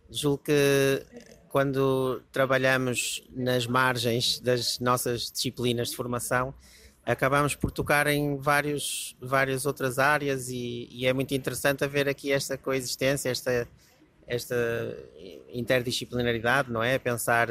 Julgo 0.09 0.43
que 0.45 1.05
quando 1.51 2.23
trabalhamos 2.31 3.23
nas 3.29 3.67
margens 3.67 4.39
das 4.39 4.79
nossas 4.79 5.29
disciplinas 5.29 5.89
de 5.89 5.97
formação, 5.97 6.53
acabamos 7.05 7.55
por 7.55 7.71
tocar 7.71 8.07
em 8.07 8.37
vários, 8.37 9.17
várias 9.21 9.65
outras 9.65 9.99
áreas 9.99 10.47
e, 10.49 10.87
e, 10.89 11.05
é 11.05 11.11
muito 11.11 11.33
interessante 11.33 11.83
haver 11.83 12.07
aqui 12.07 12.31
esta 12.31 12.57
coexistência, 12.57 13.29
esta, 13.29 13.67
esta 14.25 14.55
interdisciplinaridade, 15.51 16.71
não 16.71 16.81
é? 16.81 16.97
Pensar 16.97 17.49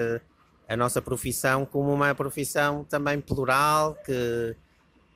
a 0.66 0.76
nossa 0.76 1.02
profissão 1.02 1.66
como 1.66 1.92
uma 1.92 2.14
profissão 2.14 2.84
também 2.84 3.20
plural, 3.20 3.96
que 3.96 4.56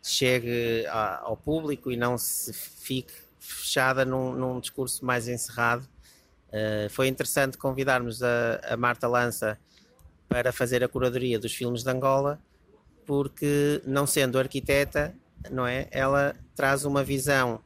chegue 0.03 0.85
ao 1.23 1.39
público 1.39 1.91
e 1.91 1.97
não 1.97 2.19
se 2.19 2.53
fique 2.53 3.15
fechada 3.39 4.05
num, 4.05 4.35
num 4.35 4.61
discurso 4.61 5.03
mais 5.05 5.27
encerrado 5.27 5.89
Uh, 6.55 6.89
foi 6.89 7.09
interessante 7.09 7.59
convidarmos 7.59 8.23
a, 8.23 8.61
a, 8.63 8.77
Marta 8.77 9.09
Lança 9.09 9.59
para 10.29 10.53
fazer 10.53 10.85
a 10.85 10.89
curadoria 10.89 11.37
dos 11.37 11.53
filmes 11.53 11.83
de 11.83 11.91
Angola, 11.91 12.41
porque 13.05 13.83
não 13.85 14.07
sendo 14.07 14.39
arquiteta, 14.39 15.13
não 15.51 15.67
é, 15.67 15.89
ela 15.91 16.37
traz 16.55 16.85
uma 16.85 17.03
visão 17.03 17.61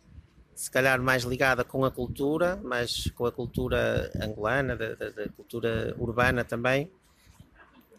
se 0.54 0.70
calhar 0.70 0.98
mais 1.02 1.22
ligada 1.22 1.62
com 1.64 1.84
a 1.84 1.90
cultura, 1.90 2.58
mas 2.64 3.10
com 3.14 3.26
a 3.26 3.30
cultura 3.30 4.10
angolana, 4.22 4.74
da, 4.74 4.94
da, 4.94 5.10
da 5.10 5.28
cultura 5.28 5.94
urbana 5.98 6.42
também, 6.42 6.90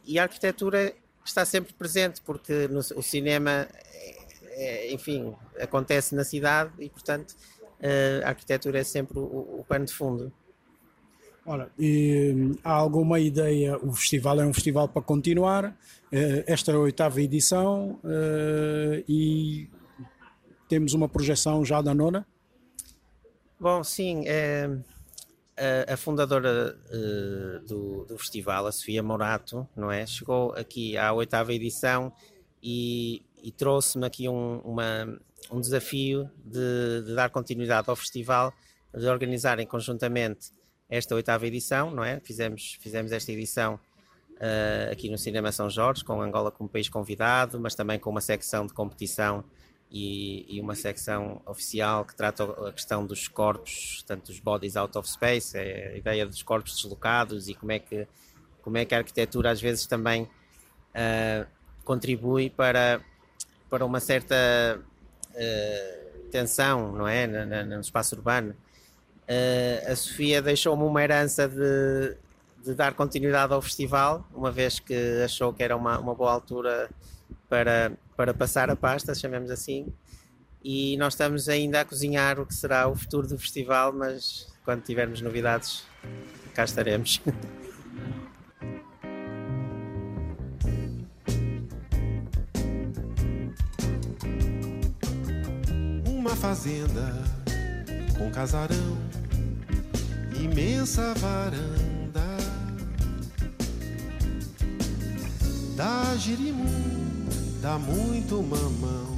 e 0.04 0.18
a 0.18 0.24
arquitetura 0.24 0.92
está 1.24 1.46
sempre 1.46 1.72
presente, 1.74 2.20
porque 2.22 2.68
no, 2.68 2.80
o 2.80 3.04
cinema, 3.04 3.68
é, 3.92 4.88
é, 4.88 4.92
enfim, 4.92 5.36
acontece 5.60 6.16
na 6.16 6.24
cidade 6.24 6.72
e, 6.80 6.90
portanto, 6.90 7.36
uh, 7.80 8.26
a 8.26 8.30
arquitetura 8.30 8.80
é 8.80 8.84
sempre 8.84 9.20
o, 9.20 9.60
o 9.60 9.66
pano 9.68 9.86
de 9.86 9.94
fundo. 9.94 10.34
Ora, 11.50 11.72
e, 11.80 12.56
há 12.64 12.72
alguma 12.72 13.20
ideia? 13.20 13.76
O 13.80 13.92
festival 13.92 14.40
é 14.40 14.46
um 14.46 14.54
festival 14.54 14.88
para 14.88 15.02
continuar. 15.02 15.66
Uh, 16.14 16.44
esta 16.46 16.72
é 16.72 16.76
a 16.76 16.78
oitava 16.78 17.20
edição 17.20 18.00
uh, 18.04 19.04
e 19.10 19.68
temos 20.68 20.94
uma 20.94 21.10
projeção 21.10 21.66
já 21.66 21.82
da 21.82 21.92
nona? 21.92 22.24
Bom, 23.60 23.84
sim. 23.84 24.26
É, 24.28 24.70
a, 25.58 25.94
a, 25.96 25.98
fundadora 25.98 26.78
uh, 26.86 27.66
do, 27.66 28.06
do, 28.06 28.16
festival, 28.20 28.68
a 28.68 28.72
Sofia 28.72 29.02
Morato, 29.02 29.68
não 29.76 29.92
é? 29.92 30.06
Chegou 30.06 30.52
aqui 30.52 30.98
à 30.98 31.12
oitava 31.14 31.52
edição 31.52 32.14
e, 32.62 33.24
e 33.42 33.52
trouxe-me 33.52 34.06
aqui 34.06 34.30
um, 34.30 34.60
uma, 34.60 35.20
um 35.52 35.60
desafio 35.60 36.30
de, 36.46 37.08
de, 37.08 37.16
dar 37.16 37.32
continuidade 37.32 37.90
ao 37.90 37.96
festival, 37.96 38.54
de 38.96 39.08
organizarem 39.08 39.66
conjuntamente 39.66 40.59
esta 40.90 41.14
oitava 41.14 41.46
edição, 41.46 41.92
não 41.92 42.04
é? 42.04 42.20
Fizemos, 42.20 42.78
fizemos 42.82 43.12
esta 43.12 43.32
edição 43.32 43.80
uh, 44.36 44.92
aqui 44.92 45.10
no 45.10 45.18
Cinema 45.18 45.52
São 45.52 45.70
Jorge, 45.70 46.04
com 46.04 46.22
Angola 46.22 46.52
como 46.52 46.70
país 46.70 46.90
convidado, 46.90 47.60
mas 47.60 47.76
também 47.76 48.00
com 48.00 48.10
uma 48.10 48.22
secção 48.22 48.66
de 48.66 48.74
competição 48.74 49.44
e, 49.92 50.46
e, 50.48 50.62
uma 50.62 50.76
secção 50.76 51.42
oficial 51.46 52.06
que 52.06 52.16
trata 52.16 52.44
a 52.44 52.72
questão 52.72 53.06
dos 53.06 53.28
corpos, 53.28 54.04
tanto 54.06 54.28
dos 54.28 54.40
bodies 54.40 54.76
out 54.76 54.98
of 54.98 55.10
space, 55.10 55.58
a 55.58 55.98
ideia 55.98 56.26
dos 56.26 56.44
corpos 56.44 56.76
deslocados 56.76 57.50
e 57.50 57.56
como 57.56 57.72
é 57.72 57.80
que, 57.80 58.08
como 58.62 58.78
é 58.78 58.86
que 58.86 58.94
a 58.94 59.00
arquitetura 59.00 59.52
às 59.52 59.60
vezes 59.60 59.88
também 59.88 60.24
uh, 60.24 61.48
contribui 61.84 62.50
para, 62.50 63.02
para 63.68 63.84
uma 63.84 64.00
certa 64.00 64.36
uh, 64.80 66.30
tensão, 66.30 66.92
não 66.92 67.08
é, 67.08 67.26
no, 67.26 67.76
no 67.76 67.82
espaço 67.82 68.16
urbano. 68.16 68.56
Uh, 69.30 69.92
a 69.92 69.96
Sofia 69.96 70.42
deixou-me 70.42 70.82
uma 70.84 71.04
herança 71.04 71.48
de, 71.48 72.18
de 72.66 72.74
dar 72.74 72.96
continuidade 72.96 73.54
ao 73.54 73.62
festival, 73.62 74.28
uma 74.34 74.52
vez 74.52 74.80
que 74.80 75.22
achou 75.24 75.54
que 75.54 75.62
era 75.62 75.78
uma, 75.78 76.00
uma 76.00 76.16
boa 76.16 76.32
altura 76.32 76.90
para, 77.48 77.92
para 78.18 78.34
passar 78.34 78.72
a 78.72 78.76
pasta, 78.76 79.14
chamemos 79.14 79.52
assim. 79.52 79.86
E 80.64 80.98
nós 80.98 81.14
estamos 81.14 81.48
ainda 81.48 81.82
a 81.82 81.86
cozinhar 81.86 82.40
o 82.40 82.46
que 82.46 82.56
será 82.56 82.88
o 82.88 82.96
futuro 82.96 83.28
do 83.28 83.38
festival, 83.38 83.94
mas 83.94 84.48
quando 84.66 84.82
tivermos 84.82 85.22
novidades, 85.22 85.84
cá 86.56 86.64
estaremos. 86.66 87.22
Uma 96.08 96.36
fazenda 96.36 97.14
com 98.18 98.30
casarão, 98.30 98.98
imensa 100.44 101.14
varanda 101.16 102.38
da 105.76 106.16
Girimum 106.18 107.00
dá 107.62 107.78
muito 107.78 108.42
mamão, 108.42 109.16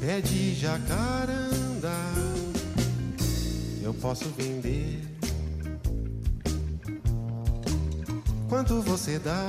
pé 0.00 0.20
de 0.20 0.54
jacaranda, 0.54 1.92
eu 3.82 3.92
posso 3.94 4.28
vender. 4.30 5.00
Quanto 8.48 8.80
você 8.82 9.18
dá? 9.18 9.46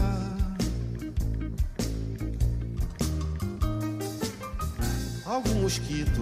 Algum 5.26 5.62
mosquito, 5.62 6.22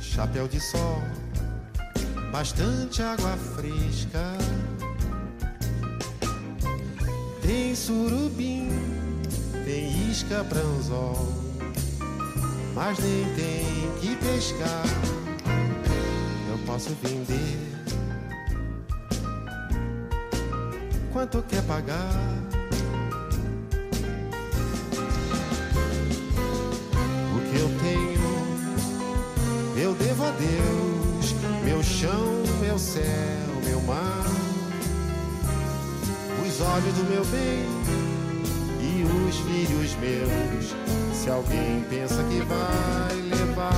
chapéu 0.00 0.46
de 0.46 0.60
sol, 0.60 1.02
bastante 2.30 3.02
água 3.02 3.36
fresca. 3.36 4.36
Tem 7.42 7.74
surubim 7.74 8.68
tem 9.68 10.10
isca 10.10 10.42
pra 10.44 10.60
anzol, 10.60 11.28
mas 12.74 12.98
nem 13.00 13.24
tem 13.34 13.66
que 14.00 14.16
pescar. 14.16 14.82
Eu 16.50 16.58
posso 16.64 16.96
vender. 17.02 17.58
Quanto 21.12 21.42
quer 21.42 21.62
pagar? 21.64 22.47
Os 36.58 36.66
olhos 36.66 36.92
do 36.92 37.04
meu 37.04 37.24
bem 37.26 37.78
os 39.28 39.36
filhos 39.36 39.94
meus. 40.00 40.74
Se 41.14 41.30
alguém 41.30 41.84
pensa 41.88 42.24
que 42.24 42.40
vai 42.40 43.14
levar, 43.30 43.72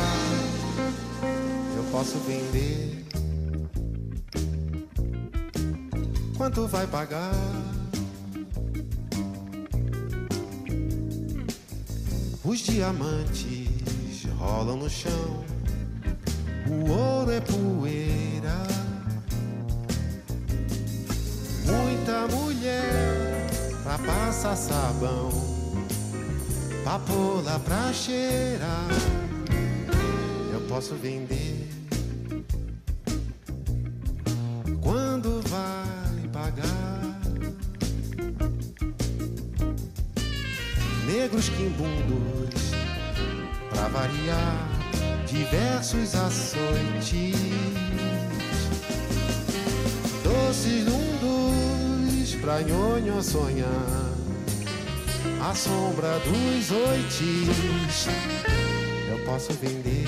eu 1.77 1.85
posso 1.93 2.16
vender. 2.21 3.05
Quanto 6.38 6.66
vai 6.69 6.87
pagar? 6.87 7.35
Os 12.43 12.61
diamantes 12.61 14.25
rolam 14.38 14.79
no 14.79 14.88
chão, 14.88 15.45
o 16.66 16.90
pra 24.04 24.12
passar 24.30 24.56
sabão, 24.56 25.30
papola 26.84 27.58
pra 27.60 27.92
cheirar. 27.92 28.88
Eu 30.52 30.60
posso 30.62 30.94
vender. 30.94 31.68
Quando 34.80 35.42
vai 35.48 36.28
pagar? 36.32 37.20
Negros 41.06 41.48
quimbundos, 41.48 42.70
pra 43.68 43.88
variar, 43.88 44.68
diversos 45.26 46.14
açoites. 46.14 47.89
Pra 52.50 52.62
nhonho 52.62 53.22
sonhar 53.22 54.10
a 55.40 55.54
sombra 55.54 56.18
dos 56.18 56.70
oitis 56.72 58.08
eu 59.08 59.18
posso 59.24 59.52
vender. 59.52 60.04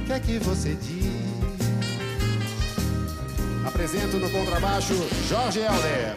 O 0.00 0.06
que 0.06 0.12
é 0.12 0.20
que 0.20 0.38
você 0.38 0.76
diz? 0.76 1.10
Apresento 3.66 4.16
no 4.18 4.30
contrabaixo 4.30 4.94
Jorge 5.28 5.58
Helder. 5.58 6.16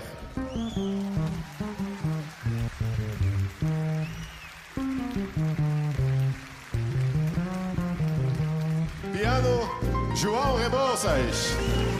Piano 9.12 10.16
João 10.16 10.58
Rebouças. 10.58 11.97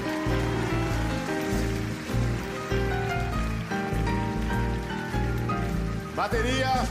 Bateria, 6.30 6.86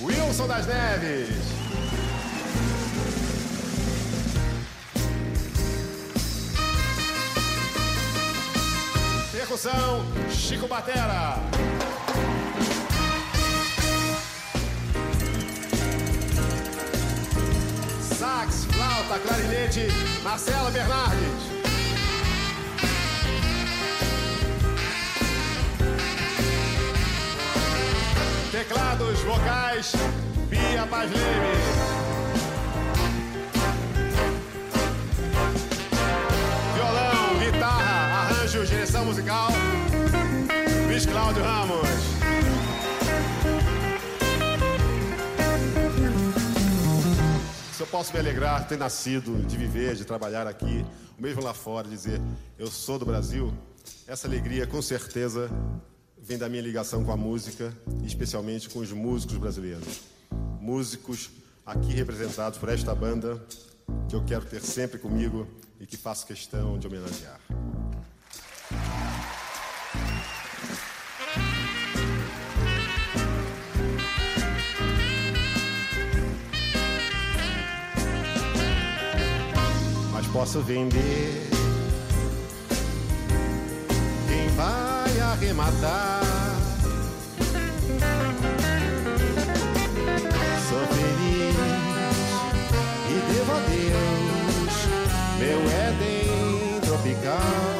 Wilson 0.00 0.46
das 0.46 0.64
Neves. 0.68 1.28
Percussão, 9.32 10.06
Chico 10.30 10.68
Batera. 10.68 11.40
Sax, 18.00 18.66
flauta, 18.66 19.18
clarinete, 19.18 19.88
Marcelo 20.22 20.70
Bernardes. 20.70 21.45
Vocais, 29.76 29.92
Bia 30.48 30.86
Paz 30.86 31.10
Leme. 31.10 31.56
Violão, 36.74 37.38
guitarra, 37.38 38.20
arranjos 38.22 38.68
de 38.68 38.74
direção 38.74 39.04
musical, 39.04 39.48
Luiz 40.86 41.04
Cláudio 41.04 41.42
Ramos. 41.42 41.88
Se 47.72 47.82
eu 47.82 47.86
posso 47.86 48.12
me 48.12 48.18
alegrar 48.18 48.62
de 48.62 48.68
ter 48.68 48.78
nascido, 48.78 49.44
de 49.46 49.56
viver, 49.56 49.94
de 49.94 50.04
trabalhar 50.04 50.46
aqui, 50.46 50.84
mesmo 51.18 51.42
lá 51.42 51.52
fora, 51.52 51.86
dizer 51.86 52.20
eu 52.58 52.68
sou 52.68 52.98
do 52.98 53.04
Brasil, 53.04 53.52
essa 54.06 54.26
alegria 54.26 54.66
com 54.66 54.80
certeza 54.80 55.50
vem 56.18 56.38
da 56.38 56.48
minha 56.48 56.62
ligação 56.62 57.04
com 57.04 57.12
a 57.12 57.16
música, 57.16 57.72
especialmente 58.04 58.68
com 58.68 58.80
os 58.80 58.92
músicos 58.92 59.36
brasileiros. 59.36 60.02
Músicos 60.60 61.30
aqui 61.64 61.92
representados 61.92 62.58
por 62.58 62.68
esta 62.68 62.94
banda 62.94 63.40
que 64.08 64.14
eu 64.14 64.24
quero 64.24 64.44
ter 64.44 64.60
sempre 64.60 64.98
comigo 64.98 65.46
e 65.80 65.86
que 65.86 65.96
faço 65.96 66.26
questão 66.26 66.78
de 66.78 66.86
homenagear. 66.86 67.40
Mas 80.12 80.26
posso 80.28 80.60
vender 80.62 81.55
arrematar. 85.36 86.22
Sou 90.68 90.86
feliz 90.96 91.56
e 93.10 93.16
devo 93.32 93.52
a 93.52 93.60
Deus 93.68 94.74
meu 95.38 95.60
Éden 95.70 96.80
tropical. 96.80 97.76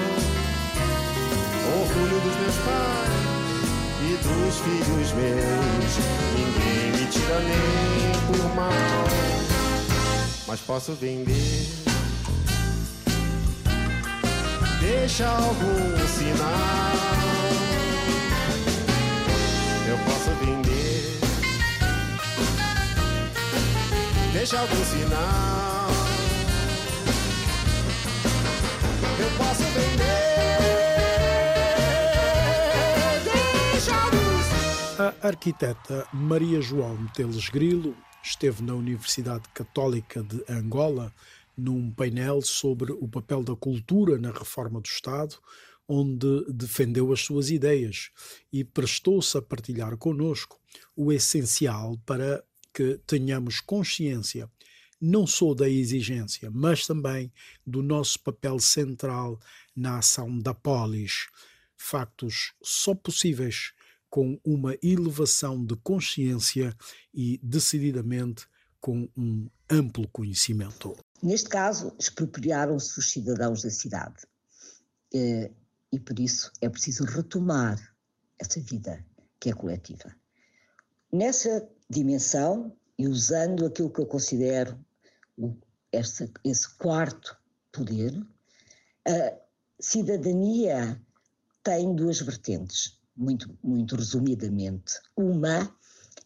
Orgulho 1.81 2.21
dos 2.21 2.37
meus 2.41 2.57
pais 2.67 3.17
e 4.03 4.17
dos 4.23 4.55
filhos 4.59 5.13
meus. 5.15 5.93
Ninguém 6.37 6.93
me 6.93 7.11
tira 7.11 7.39
nem 7.41 8.13
por 8.27 8.55
mal, 8.55 8.73
mas 10.47 10.61
posso 10.61 10.95
vender. 10.95 11.67
Deixa 14.81 15.27
algum 15.27 16.07
sinal. 16.07 17.16
Deixa 24.47 24.61
algum 24.61 24.85
sinal. 24.85 25.91
Eu 29.19 29.31
posso 29.37 29.63
vender. 29.75 30.07
Deixa. 33.73 33.93
A 35.03 35.27
arquiteta 35.27 36.07
Maria 36.13 36.61
João 36.61 37.09
Teles 37.09 37.49
Grilo 37.49 37.97
esteve 38.23 38.63
na 38.63 38.77
Universidade 38.77 39.49
Católica 39.53 40.23
de 40.23 40.45
Angola 40.49 41.13
num 41.59 41.91
painel 41.91 42.41
sobre 42.41 42.93
o 42.93 43.09
papel 43.09 43.43
da 43.43 43.57
cultura 43.57 44.17
na 44.17 44.31
reforma 44.31 44.81
do 44.81 44.87
Estado, 44.87 45.35
onde 45.89 46.47
defendeu 46.49 47.13
as 47.13 47.21
suas 47.23 47.51
ideias 47.51 48.13
e 48.53 48.63
prestou-se 48.63 49.37
a 49.37 49.43
partilhar 49.43 49.97
conosco 49.97 50.57
o 50.95 51.13
essencial 51.13 51.99
para 52.07 52.45
que 52.77 53.01
tenhamos 53.07 53.59
consciência 53.59 54.51
não 55.01 55.27
só 55.27 55.55
da 55.55 55.67
exigência, 55.67 56.51
mas 56.51 56.87
também 56.87 57.33
do 57.67 57.83
nosso 57.83 58.21
papel 58.21 58.59
central 58.59 59.41
na 59.75 59.99
ação 59.99 60.39
da 60.39 60.53
polis. 60.53 61.29
Factos 61.75 62.53
só 62.63 62.95
possíveis 62.95 63.73
com 64.11 64.39
uma 64.45 64.77
elevação 64.83 65.65
de 65.65 65.75
consciência 65.77 66.77
e, 67.15 67.41
decididamente, 67.43 68.47
com 68.79 69.09
um 69.17 69.49
amplo 69.71 70.07
conhecimento. 70.09 70.95
Neste 71.23 71.49
caso, 71.49 71.95
expropriaram-se 71.99 72.99
os 72.99 73.11
cidadãos 73.11 73.63
da 73.63 73.71
cidade. 73.71 74.23
Eh, 75.15 75.51
E 75.93 75.99
por 75.99 76.19
isso 76.19 76.51
é 76.61 76.69
preciso 76.69 77.05
retomar 77.05 77.79
essa 78.39 78.61
vida 78.61 79.03
que 79.41 79.49
é 79.49 79.55
coletiva. 79.55 80.15
Nessa 81.11 81.67
dimensão, 81.89 82.77
e 82.99 83.07
usando 83.07 83.67
aquilo 83.67 83.91
que 83.91 84.01
eu 84.01 84.07
considero 84.07 84.79
o- 85.37 85.57
esse 85.93 86.77
quarto 86.79 87.37
poder, 87.73 88.13
a 89.07 89.35
cidadania 89.79 91.01
tem 91.63 91.95
duas 91.95 92.21
vertentes, 92.21 92.99
muito, 93.17 93.57
muito 93.63 93.97
resumidamente. 93.97 94.95
Uma 95.17 95.75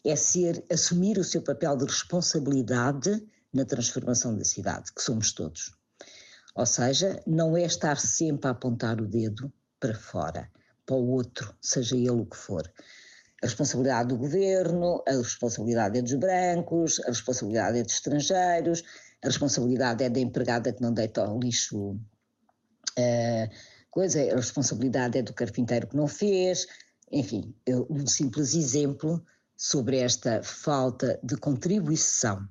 é 0.03 0.15
ser 0.15 0.63
assumir 0.71 1.17
o 1.17 1.23
seu 1.23 1.41
papel 1.41 1.75
de 1.77 1.85
responsabilidade 1.85 3.23
na 3.53 3.65
transformação 3.65 4.35
da 4.35 4.45
cidade, 4.45 4.91
que 4.93 5.01
somos 5.01 5.31
todos. 5.33 5.75
Ou 6.55 6.65
seja, 6.65 7.21
não 7.27 7.55
é 7.55 7.63
estar 7.63 7.99
sempre 7.99 8.47
a 8.47 8.51
apontar 8.51 8.99
o 8.99 9.07
dedo 9.07 9.51
para 9.79 9.95
fora, 9.95 10.49
para 10.85 10.95
o 10.95 11.09
outro, 11.09 11.55
seja 11.61 11.95
ele 11.95 12.09
o 12.09 12.25
que 12.25 12.37
for. 12.37 12.63
A 13.41 13.47
responsabilidade 13.47 14.09
do 14.09 14.17
governo, 14.17 15.03
a 15.07 15.11
responsabilidade 15.11 15.97
é 15.97 16.01
dos 16.01 16.13
brancos, 16.13 16.99
a 17.05 17.07
responsabilidade 17.07 17.79
é 17.79 17.83
dos 17.83 17.93
estrangeiros, 17.93 18.83
a 19.23 19.27
responsabilidade 19.27 20.03
é 20.03 20.09
da 20.09 20.19
empregada 20.19 20.71
que 20.71 20.81
não 20.81 20.93
deita 20.93 21.23
ao 21.25 21.39
lixo 21.39 21.99
eh, 22.97 23.49
coisa, 23.89 24.21
a 24.21 24.35
responsabilidade 24.35 25.17
é 25.17 25.21
do 25.21 25.33
carpinteiro 25.33 25.87
que 25.87 25.95
não 25.95 26.07
fez. 26.07 26.67
Enfim, 27.11 27.53
um 27.89 28.07
simples 28.07 28.53
exemplo 28.53 29.23
sobre 29.55 29.97
esta 29.97 30.41
falta 30.41 31.19
de 31.21 31.35
contribuição 31.35 32.47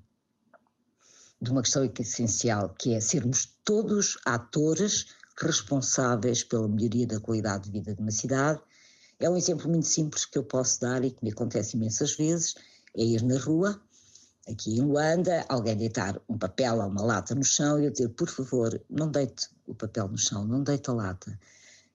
de 1.40 1.50
uma 1.50 1.62
questão 1.62 1.88
que 1.88 2.02
essencial, 2.02 2.74
que 2.78 2.94
é 2.94 3.00
sermos 3.00 3.46
todos 3.64 4.18
atores 4.26 5.06
responsáveis 5.40 6.44
pela 6.44 6.68
melhoria 6.68 7.06
da 7.06 7.18
qualidade 7.18 7.64
de 7.64 7.70
vida 7.70 7.94
de 7.94 8.02
uma 8.02 8.10
cidade. 8.10 8.60
É 9.20 9.28
um 9.28 9.36
exemplo 9.36 9.68
muito 9.68 9.86
simples 9.86 10.24
que 10.24 10.38
eu 10.38 10.42
posso 10.42 10.80
dar 10.80 11.04
e 11.04 11.10
que 11.10 11.22
me 11.22 11.30
acontece 11.30 11.76
imensas 11.76 12.16
vezes, 12.16 12.54
é 12.96 13.04
ir 13.04 13.22
na 13.22 13.38
rua, 13.38 13.78
aqui 14.48 14.78
em 14.78 14.80
Luanda, 14.80 15.44
alguém 15.46 15.76
deitar 15.76 16.18
um 16.26 16.38
papel 16.38 16.78
ou 16.78 16.88
uma 16.88 17.02
lata 17.02 17.34
no 17.34 17.44
chão 17.44 17.78
e 17.78 17.84
eu 17.84 17.90
dizer, 17.90 18.08
por 18.08 18.30
favor, 18.30 18.80
não 18.88 19.10
deite 19.10 19.48
o 19.66 19.74
papel 19.74 20.08
no 20.08 20.16
chão, 20.16 20.46
não 20.46 20.62
deite 20.62 20.88
a 20.88 20.94
lata. 20.94 21.38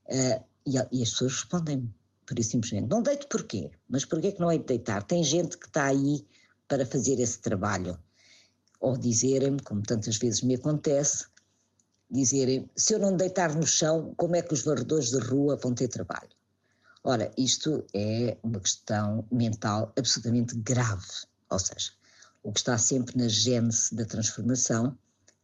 Eh, 0.07 0.39
e, 0.67 0.75
e 0.75 1.01
as 1.01 1.09
pessoas 1.09 1.33
respondem-me, 1.33 1.91
por 2.27 2.37
isso 2.37 2.51
simplesmente, 2.51 2.89
não 2.89 3.01
deite 3.01 3.25
porquê? 3.27 3.71
Mas 3.89 4.05
porquê 4.05 4.31
que 4.31 4.39
não 4.39 4.51
é 4.51 4.59
de 4.59 4.65
deitar? 4.65 5.01
Tem 5.01 5.23
gente 5.23 5.57
que 5.57 5.65
está 5.65 5.85
aí 5.85 6.23
para 6.67 6.85
fazer 6.85 7.19
esse 7.19 7.39
trabalho. 7.39 7.97
Ou 8.79 8.95
dizerem-me, 8.95 9.61
como 9.61 9.81
tantas 9.81 10.17
vezes 10.17 10.43
me 10.43 10.53
acontece, 10.53 11.25
dizerem, 12.09 12.69
se 12.75 12.93
eu 12.93 12.99
não 12.99 13.17
deitar 13.17 13.55
no 13.55 13.65
chão, 13.65 14.13
como 14.15 14.35
é 14.35 14.43
que 14.43 14.53
os 14.53 14.63
varredores 14.63 15.09
de 15.09 15.17
rua 15.17 15.55
vão 15.55 15.73
ter 15.73 15.87
trabalho? 15.87 16.29
Ora, 17.07 17.31
isto 17.37 17.85
é 17.93 18.35
uma 18.41 18.59
questão 18.59 19.27
mental 19.31 19.93
absolutamente 19.95 20.55
grave. 20.55 21.05
Ou 21.51 21.59
seja, 21.59 21.91
o 22.41 22.51
que 22.51 22.57
está 22.57 22.79
sempre 22.79 23.15
na 23.15 23.27
gênese 23.27 23.93
da 23.93 24.05
transformação 24.05 24.97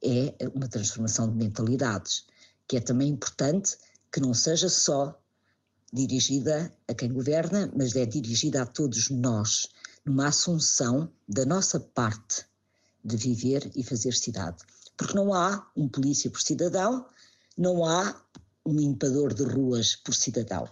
é 0.03 0.33
uma 0.55 0.67
transformação 0.67 1.29
de 1.29 1.37
mentalidades, 1.37 2.25
que 2.67 2.77
é 2.77 2.79
também 2.79 3.09
importante 3.09 3.77
que 4.11 4.19
não 4.19 4.33
seja 4.33 4.67
só 4.69 5.15
dirigida 5.93 6.73
a 6.87 6.95
quem 6.95 7.13
governa, 7.13 7.71
mas 7.77 7.95
é 7.95 8.07
dirigida 8.07 8.63
a 8.63 8.65
todos 8.65 9.11
nós, 9.11 9.67
numa 10.03 10.29
assunção 10.29 11.13
da 11.29 11.45
nossa 11.45 11.79
parte 11.79 12.43
de 13.05 13.15
viver 13.17 13.69
e 13.75 13.83
fazer 13.83 14.13
cidade. 14.13 14.63
Porque 14.97 15.13
não 15.13 15.31
há 15.31 15.69
um 15.77 15.87
polícia 15.87 16.31
por 16.31 16.41
cidadão, 16.41 17.05
não 17.55 17.85
há 17.85 18.19
um 18.65 18.73
limpador 18.73 19.31
de 19.31 19.43
ruas 19.43 19.95
por 19.95 20.15
cidadão. 20.15 20.67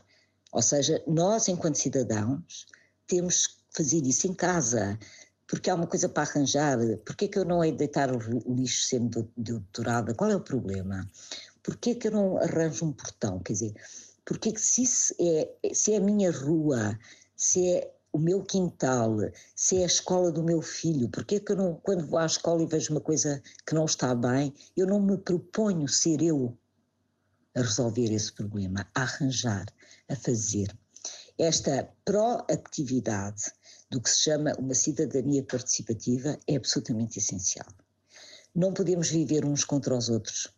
Ou 0.52 0.62
seja, 0.62 1.04
nós, 1.08 1.48
enquanto 1.48 1.76
cidadãos, 1.76 2.66
temos 3.08 3.48
que 3.48 3.54
fazer 3.76 4.06
isso 4.06 4.28
em 4.28 4.34
casa, 4.34 4.98
porque 5.48 5.70
há 5.70 5.76
uma 5.76 5.88
coisa 5.88 6.08
para 6.08 6.30
arranjar. 6.30 6.78
Porquê 7.06 7.28
que 7.28 7.40
eu 7.40 7.46
não 7.46 7.64
hei 7.64 7.72
de 7.72 7.78
deitar 7.80 8.10
o 8.12 8.56
lixo 8.56 8.88
sendo 8.88 9.30
doutorada? 9.36 10.14
Qual 10.14 10.30
é 10.30 10.36
o 10.36 10.42
problema? 10.42 11.10
Porquê 11.64 11.96
que 11.96 12.08
eu 12.08 12.12
não 12.12 12.38
arranjo 12.38 12.86
um 12.86 12.94
portão? 12.94 13.40
Quer 13.40 13.54
dizer, 13.54 13.74
porquê 14.26 14.52
que 14.52 14.62
se, 14.62 14.84
isso 14.84 15.16
é, 15.20 15.74
se 15.74 15.94
é 15.94 15.98
a 15.98 16.02
minha 16.02 16.32
rua, 16.32 16.98
se 17.36 17.68
é 17.68 17.94
o 18.12 18.18
meu 18.18 18.42
quintal, 18.42 19.18
se 19.56 19.78
é 19.78 19.84
a 19.84 19.88
escola 19.88 20.32
do 20.32 20.44
meu 20.44 20.62
filho, 20.62 21.10
porquê 21.10 21.40
que 21.40 21.52
eu 21.52 21.56
não, 21.56 21.76
quando 21.76 22.08
vou 22.08 22.20
à 22.20 22.26
escola 22.26 22.64
e 22.64 22.66
vejo 22.66 22.92
uma 22.92 23.02
coisa 23.02 23.42
que 23.66 23.76
não 23.76 23.86
está 23.86 24.16
bem, 24.16 24.54
eu 24.76 24.88
não 24.88 25.00
me 25.00 25.18
proponho 25.18 25.88
ser 25.88 26.22
eu 26.22 26.58
a 27.56 27.62
resolver 27.62 28.12
esse 28.12 28.32
problema, 28.34 28.88
a 28.96 29.02
arranjar, 29.02 29.66
a 30.10 30.15
fazer. 30.15 30.76
Esta 31.38 31.89
proatividade 32.04 33.43
do 33.89 34.02
que 34.02 34.10
se 34.10 34.24
chama 34.24 34.54
uma 34.60 34.74
cidadania 34.74 35.43
participativa 35.43 36.38
é 36.48 36.58
absolutamente 36.58 37.19
essencial. 37.19 37.67
Não 38.54 38.74
podemos 38.74 39.10
viver 39.10 39.45
uns 39.45 39.63
contra 39.63 39.95
os 39.95 40.10
outros. 40.10 40.54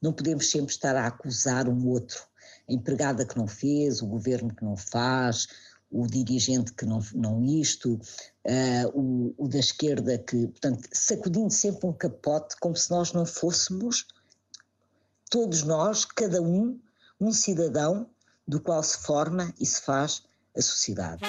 Não 0.00 0.12
podemos 0.12 0.50
sempre 0.50 0.72
estar 0.72 0.94
a 0.96 1.06
acusar 1.06 1.68
um 1.68 1.88
outro, 1.88 2.22
a 2.68 2.72
empregada 2.72 3.26
que 3.26 3.36
não 3.36 3.46
fez, 3.46 4.00
o 4.00 4.06
governo 4.06 4.54
que 4.54 4.64
não 4.64 4.76
faz, 4.76 5.48
o 5.90 6.06
dirigente 6.06 6.72
que 6.72 6.86
não, 6.86 7.00
não 7.14 7.44
isto, 7.44 7.94
uh, 7.94 8.88
o, 8.94 9.34
o, 9.36 9.48
da 9.48 9.58
esquerda 9.58 10.16
que, 10.16 10.46
portanto, 10.46 10.88
sacudindo 10.92 11.52
sempre 11.52 11.86
um 11.86 11.92
capote 11.92 12.56
como 12.60 12.76
se 12.76 12.90
nós 12.90 13.12
não 13.12 13.26
fôssemos, 13.26 14.06
todos 15.28 15.64
nós, 15.64 16.04
cada 16.04 16.40
um, 16.40 16.80
um 17.20 17.32
cidadão 17.32 18.08
do 18.50 18.60
qual 18.60 18.82
se 18.82 18.98
forma 18.98 19.54
e 19.60 19.64
se 19.64 19.80
faz 19.82 20.24
a 20.56 20.60
sociedade. 20.60 21.22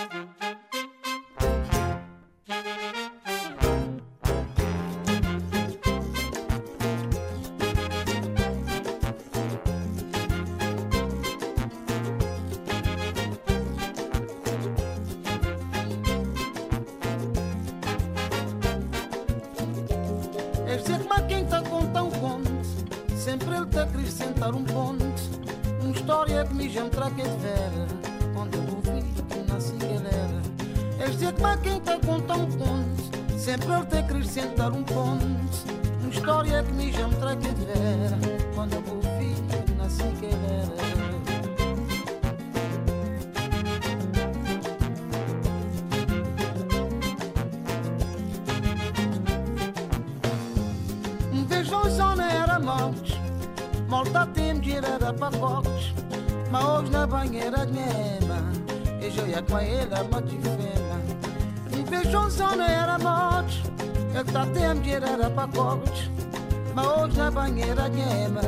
Banheira 67.32 67.90
nhema 67.90 68.42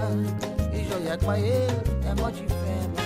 E 0.72 0.84
joia 0.86 1.18
com 1.18 1.34
ele 1.34 1.94
é 2.06 2.16
fema. 2.36 3.04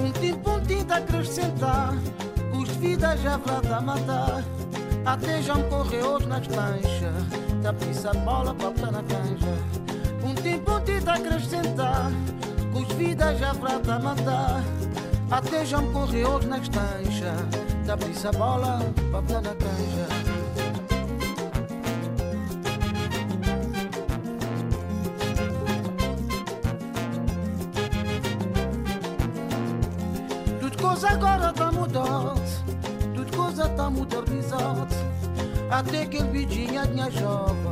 Um 0.00 0.12
um 0.50 0.60
tinta 0.60 0.96
acrescentar 0.96 1.94
Os 2.54 2.68
vidas 2.76 3.20
já 3.22 3.36
vrata 3.38 3.80
matar. 3.80 4.44
Até 5.04 5.42
já 5.42 5.56
me 5.56 5.64
correu 5.64 6.20
na 6.20 6.38
estancha 6.38 7.12
Da 7.60 7.72
pisa 7.72 8.12
bola 8.14 8.54
pra 8.54 8.90
na 8.90 9.02
canja. 9.02 9.58
Um 10.24 10.32
um 10.76 10.80
tinta 10.84 11.12
acrescentar 11.14 12.12
Os 13.02 13.08
vidas 13.08 13.36
já 13.40 13.52
vrata 13.52 13.98
matar 13.98 14.62
até 15.28 15.66
já 15.66 15.82
me 15.82 15.92
correu 15.92 16.38
na 16.46 16.58
estancha. 16.58 17.34
Da 17.84 17.96
brisa 17.96 18.30
bola 18.30 18.78
para 19.10 19.40
na 19.40 19.54
canja. 19.56 20.06
Agora 31.04 31.52
tá 31.52 31.72
mudando. 31.72 32.40
Tudo 33.14 33.36
coisa 33.36 33.68
tá 33.68 33.90
modernizado 33.90 34.94
Até 35.70 36.02
aquele 36.02 36.28
bidinho 36.28 36.88
minha 36.88 37.10
jova 37.10 37.71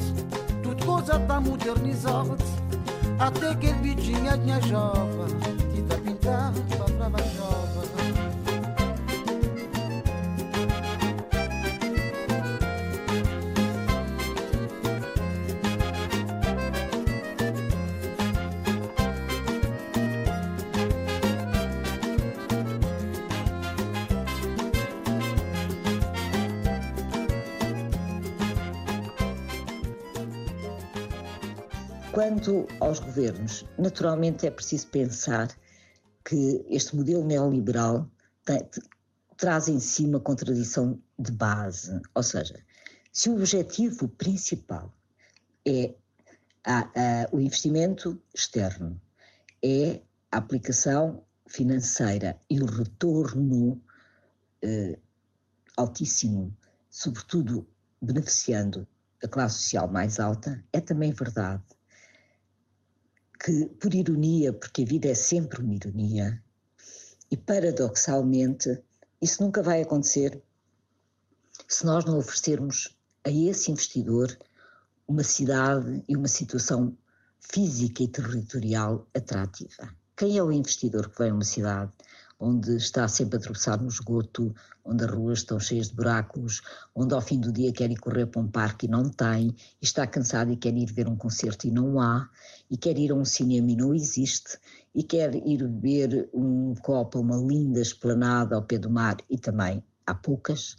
tudo 0.61 0.85
coisa 0.85 1.19
tá 1.19 1.39
modernizado. 1.39 2.37
Até 3.19 3.49
aquele 3.49 3.95
bichinho 3.95 4.37
tinha 4.43 4.61
jovem, 4.61 5.37
que 5.73 5.81
tá 5.83 5.95
pintando 5.95 6.70
Quanto 32.43 32.67
aos 32.79 32.97
governos, 32.97 33.67
naturalmente 33.77 34.47
é 34.47 34.49
preciso 34.49 34.87
pensar 34.87 35.47
que 36.25 36.65
este 36.71 36.95
modelo 36.95 37.23
neoliberal 37.23 38.09
tem, 38.43 38.67
traz 39.37 39.67
em 39.67 39.79
si 39.79 40.05
uma 40.05 40.19
contradição 40.19 40.99
de 41.19 41.31
base. 41.31 42.01
Ou 42.15 42.23
seja, 42.23 42.59
se 43.13 43.29
o 43.29 43.35
objetivo 43.35 44.07
principal 44.07 44.91
é 45.67 45.93
a, 46.65 46.79
a, 46.79 47.29
o 47.31 47.39
investimento 47.39 48.19
externo, 48.33 48.99
é 49.63 50.01
a 50.31 50.37
aplicação 50.37 51.23
financeira 51.47 52.41
e 52.49 52.59
o 52.59 52.65
retorno 52.65 53.79
eh, 54.63 54.97
altíssimo, 55.77 56.57
sobretudo 56.89 57.67
beneficiando 58.01 58.87
a 59.23 59.27
classe 59.27 59.59
social 59.59 59.87
mais 59.87 60.19
alta, 60.19 60.65
é 60.73 60.81
também 60.81 61.11
verdade 61.11 61.61
que, 63.43 63.65
por 63.79 63.93
ironia, 63.93 64.53
porque 64.53 64.83
a 64.83 64.85
vida 64.85 65.07
é 65.09 65.15
sempre 65.15 65.61
uma 65.61 65.73
ironia, 65.73 66.41
e 67.29 67.37
paradoxalmente, 67.37 68.81
isso 69.21 69.41
nunca 69.41 69.63
vai 69.63 69.81
acontecer 69.81 70.41
se 71.67 71.85
nós 71.85 72.05
não 72.05 72.17
oferecermos 72.17 72.95
a 73.23 73.29
esse 73.29 73.71
investidor 73.71 74.37
uma 75.07 75.23
cidade 75.23 76.03
e 76.07 76.15
uma 76.15 76.27
situação 76.27 76.95
física 77.39 78.03
e 78.03 78.07
territorial 78.07 79.07
atrativa. 79.13 79.93
Quem 80.15 80.37
é 80.37 80.43
o 80.43 80.51
investidor 80.51 81.09
que 81.09 81.17
vem 81.19 81.31
a 81.31 81.33
uma 81.33 81.43
cidade 81.43 81.91
onde 82.41 82.75
está 82.75 83.07
sempre 83.07 83.37
a 83.37 83.39
atravessar 83.39 83.79
no 83.79 83.87
esgoto, 83.87 84.53
onde 84.83 85.05
as 85.05 85.11
ruas 85.11 85.39
estão 85.39 85.59
cheias 85.59 85.89
de 85.89 85.95
buracos, 85.95 86.61
onde 86.95 87.13
ao 87.13 87.21
fim 87.21 87.39
do 87.39 87.51
dia 87.51 87.71
quer 87.71 87.91
ir 87.91 87.99
correr 87.99 88.25
para 88.25 88.41
um 88.41 88.47
parque 88.47 88.87
e 88.87 88.89
não 88.89 89.07
tem, 89.09 89.49
e 89.49 89.55
está 89.85 90.07
cansado 90.07 90.51
e 90.51 90.57
quer 90.57 90.75
ir 90.75 90.91
ver 90.91 91.07
um 91.07 91.15
concerto 91.15 91.67
e 91.67 91.71
não 91.71 92.01
há, 92.01 92.27
e 92.69 92.75
quer 92.75 92.97
ir 92.97 93.11
a 93.11 93.15
um 93.15 93.23
cinema 93.23 93.69
e 93.69 93.75
não 93.75 93.93
existe, 93.93 94.57
e 94.93 95.03
quer 95.03 95.35
ir 95.35 95.67
beber 95.67 96.29
um 96.33 96.73
copo 96.73 97.19
uma 97.19 97.37
linda 97.37 97.79
esplanada 97.79 98.55
ao 98.55 98.63
pé 98.63 98.79
do 98.79 98.89
mar 98.89 99.17
e 99.29 99.37
também 99.37 99.83
há 100.07 100.15
poucas, 100.15 100.75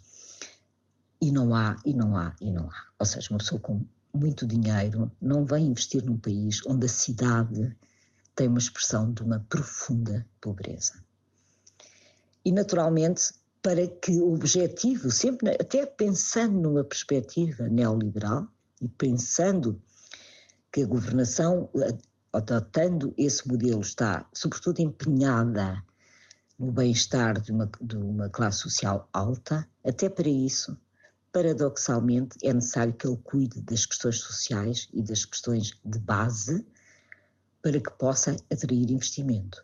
e 1.21 1.31
não 1.31 1.55
há, 1.55 1.77
e 1.85 1.93
não 1.93 2.17
há, 2.17 2.35
e 2.41 2.51
não 2.51 2.69
há. 2.69 2.87
Ou 2.99 3.05
seja, 3.05 3.29
uma 3.31 3.37
pessoa 3.37 3.61
com 3.61 3.85
muito 4.13 4.45
dinheiro 4.45 5.09
não 5.21 5.45
vem 5.45 5.67
investir 5.67 6.03
num 6.03 6.17
país 6.17 6.59
onde 6.67 6.85
a 6.85 6.89
cidade 6.89 7.73
tem 8.35 8.49
uma 8.49 8.59
expressão 8.59 9.11
de 9.13 9.23
uma 9.23 9.39
profunda 9.47 10.25
pobreza. 10.41 11.01
E, 12.45 12.51
naturalmente, 12.51 13.33
para 13.61 13.87
que 13.87 14.11
o 14.19 14.33
objetivo, 14.33 15.09
sempre, 15.09 15.51
até 15.51 15.85
pensando 15.85 16.59
numa 16.59 16.83
perspectiva 16.83 17.69
neoliberal 17.69 18.47
e 18.81 18.89
pensando 18.89 19.81
que 20.71 20.81
a 20.81 20.87
governação, 20.87 21.69
adotando 22.33 23.13
esse 23.17 23.47
modelo, 23.47 23.81
está 23.81 24.27
sobretudo 24.33 24.81
empenhada 24.81 25.81
no 26.59 26.71
bem-estar 26.71 27.39
de 27.39 27.51
uma, 27.51 27.69
de 27.81 27.95
uma 27.95 28.29
classe 28.29 28.59
social 28.59 29.07
alta, 29.13 29.67
até 29.83 30.09
para 30.09 30.29
isso, 30.29 30.77
paradoxalmente, 31.31 32.37
é 32.43 32.53
necessário 32.53 32.93
que 32.93 33.07
ele 33.07 33.17
cuide 33.23 33.61
das 33.61 33.85
questões 33.85 34.19
sociais 34.19 34.87
e 34.93 35.01
das 35.01 35.25
questões 35.25 35.73
de 35.83 35.99
base 35.99 36.65
para 37.61 37.79
que 37.79 37.91
possa 37.91 38.35
atrair 38.51 38.91
investimento. 38.91 39.63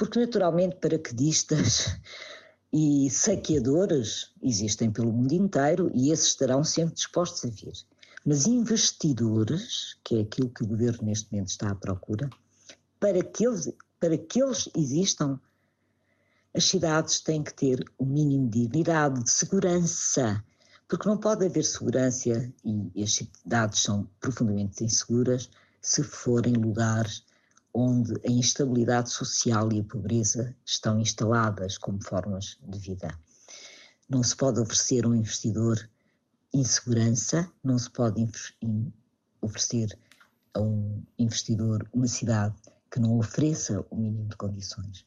Porque, 0.00 0.18
naturalmente, 0.18 0.76
paraquedistas 0.76 1.94
e 2.72 3.10
saqueadores 3.10 4.32
existem 4.42 4.90
pelo 4.90 5.12
mundo 5.12 5.34
inteiro 5.34 5.90
e 5.94 6.10
esses 6.10 6.28
estarão 6.28 6.64
sempre 6.64 6.94
dispostos 6.94 7.44
a 7.44 7.48
vir. 7.48 7.74
Mas 8.24 8.46
investidores, 8.46 9.98
que 10.02 10.16
é 10.16 10.20
aquilo 10.22 10.48
que 10.48 10.64
o 10.64 10.66
governo 10.66 11.04
neste 11.04 11.30
momento 11.30 11.50
está 11.50 11.70
à 11.70 11.74
procura, 11.74 12.30
para 12.98 13.22
que 13.22 13.46
eles, 13.46 13.70
para 14.00 14.16
que 14.16 14.42
eles 14.42 14.70
existam, 14.74 15.38
as 16.54 16.64
cidades 16.64 17.20
têm 17.20 17.42
que 17.42 17.52
ter 17.52 17.84
o 17.98 18.04
um 18.04 18.08
mínimo 18.08 18.48
de 18.48 18.62
dignidade, 18.62 19.22
de 19.22 19.30
segurança, 19.30 20.42
porque 20.88 21.06
não 21.06 21.18
pode 21.18 21.44
haver 21.44 21.62
segurança 21.62 22.50
e 22.64 23.02
as 23.02 23.12
cidades 23.12 23.82
são 23.82 24.08
profundamente 24.18 24.82
inseguras 24.82 25.50
se 25.82 26.02
forem 26.02 26.54
lugares 26.54 27.22
onde 27.72 28.14
a 28.26 28.30
instabilidade 28.30 29.10
social 29.10 29.72
e 29.72 29.80
a 29.80 29.84
pobreza 29.84 30.54
estão 30.64 30.98
instaladas 30.98 31.78
como 31.78 32.02
formas 32.02 32.58
de 32.62 32.78
vida. 32.78 33.16
Não 34.08 34.22
se 34.22 34.36
pode 34.36 34.60
oferecer 34.60 35.04
a 35.04 35.08
um 35.08 35.14
investidor 35.14 35.88
insegurança, 36.52 37.50
não 37.62 37.78
se 37.78 37.90
pode 37.90 38.26
oferecer 39.40 39.96
a 40.54 40.60
um 40.60 41.02
investidor 41.18 41.88
uma 41.92 42.08
cidade 42.08 42.56
que 42.90 42.98
não 42.98 43.18
ofereça 43.18 43.84
o 43.90 43.96
mínimo 43.96 44.28
de 44.28 44.36
condições. 44.36 45.06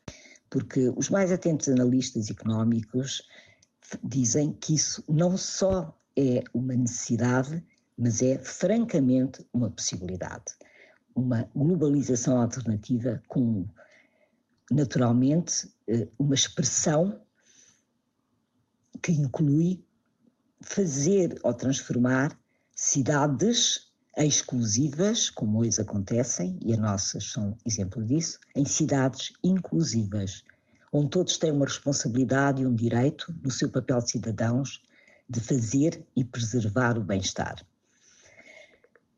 Porque 0.50 0.90
os 0.96 1.10
mais 1.10 1.32
atentos 1.32 1.68
analistas 1.68 2.30
económicos 2.30 3.24
dizem 4.02 4.54
que 4.54 4.76
isso 4.76 5.04
não 5.10 5.36
só 5.36 5.94
é 6.16 6.44
uma 6.54 6.76
necessidade, 6.76 7.62
mas 7.98 8.22
é 8.22 8.38
francamente 8.38 9.46
uma 9.52 9.70
possibilidade 9.70 10.54
uma 11.16 11.50
globalização 11.56 12.42
alternativa 12.42 13.22
com, 13.28 13.68
naturalmente, 14.72 15.70
eh, 15.88 16.08
uma 16.18 16.36
expressão 16.36 17.22
que 19.02 19.12
inclui 19.12 19.84
fazer 20.62 21.40
ou 21.44 21.54
transformar 21.54 22.38
cidades 22.76 23.92
exclusivas, 24.18 25.30
como 25.30 25.60
hoje 25.60 25.82
acontecem, 25.82 26.58
e 26.62 26.74
as 26.74 26.80
nossas 26.80 27.32
são 27.32 27.58
exemplo 27.66 28.04
disso, 28.06 28.40
em 28.56 28.66
cidades 28.66 29.34
inclusivas, 29.44 30.44
onde 30.92 31.10
todos 31.10 31.38
têm 31.38 31.52
uma 31.52 31.66
responsabilidade 31.66 32.62
e 32.62 32.68
um 32.68 32.76
direito, 32.76 33.34
no 33.44 33.50
seu 33.50 33.70
papel 33.70 34.00
de 34.00 34.12
cidadãos, 34.12 34.82
de 35.28 35.40
fazer 35.40 36.06
e 36.16 36.24
preservar 36.24 36.98
o 36.98 37.04
bem-estar. 37.04 37.66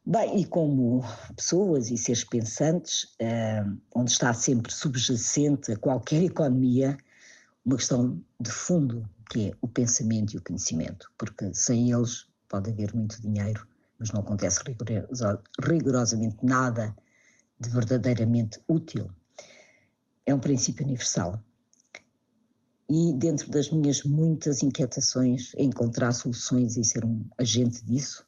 Bem, 0.08 0.39
e 0.39 0.46
como 0.46 1.04
pessoas 1.36 1.89
e 1.89 1.98
seres 1.98 2.24
pensantes, 2.24 3.06
uh, 3.20 3.76
onde 3.96 4.12
está 4.12 4.32
sempre 4.36 4.72
subjacente 4.72 5.72
a 5.72 5.78
qualquer 5.78 6.22
economia 6.22 6.96
uma 7.65 7.76
questão 7.76 8.22
de 8.39 8.52
fundo, 8.52 9.10
que 9.32 9.50
é 9.50 9.54
o 9.62 9.68
pensamento 9.68 10.36
e 10.36 10.38
o 10.38 10.44
conhecimento, 10.44 11.12
porque 11.18 11.52
sem 11.56 11.91
eles 11.91 12.28
pode 12.48 12.70
haver 12.70 12.94
muito 12.94 13.20
dinheiro, 13.20 13.68
mas 13.98 14.12
não 14.12 14.22
acontece 14.22 14.60
rigorosamente 15.60 16.38
nada 16.44 16.96
de 17.60 17.70
verdadeiramente 17.70 18.62
útil. 18.68 19.10
É 20.24 20.36
um 20.36 20.39
princípio 20.39 20.86
universal. 20.86 21.41
E 22.88 23.12
dentro 23.13 23.50
das 23.50 23.72
minhas 23.72 24.04
muitas 24.04 24.62
inquietações, 24.62 25.54
encontrar 25.58 26.12
soluções 26.12 26.78
e 26.78 26.84
ser 26.84 27.04
um 27.04 27.26
agente 27.39 27.84
disso, 27.84 28.24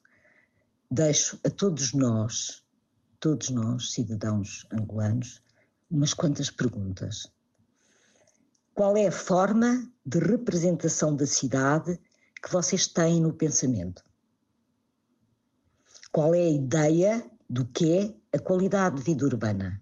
deixo 0.90 1.40
a 1.44 1.50
todos 1.50 1.94
nós, 1.94 2.64
todos 3.20 3.50
nós, 3.50 3.92
cidadãos 3.92 4.66
angolanos, 4.72 5.42
umas 5.90 6.14
quantas 6.14 6.50
perguntas. 6.50 7.32
Qual 8.74 8.96
é 8.96 9.08
a 9.08 9.12
forma 9.12 9.90
de 10.06 10.20
representação 10.20 11.16
da 11.16 11.26
cidade 11.26 12.00
que 12.42 12.52
vocês 12.52 12.88
têm 12.88 13.20
no 13.22 13.34
pensamento? 13.34 14.04
Qual 16.12 16.34
é 16.34 16.42
a 16.42 16.50
ideia 16.50 17.30
do 17.50 17.66
que 17.66 18.16
é 18.32 18.38
a 18.38 18.40
qualidade 18.40 18.98
de 18.98 19.04
vida 19.04 19.26
urbana? 19.26 19.82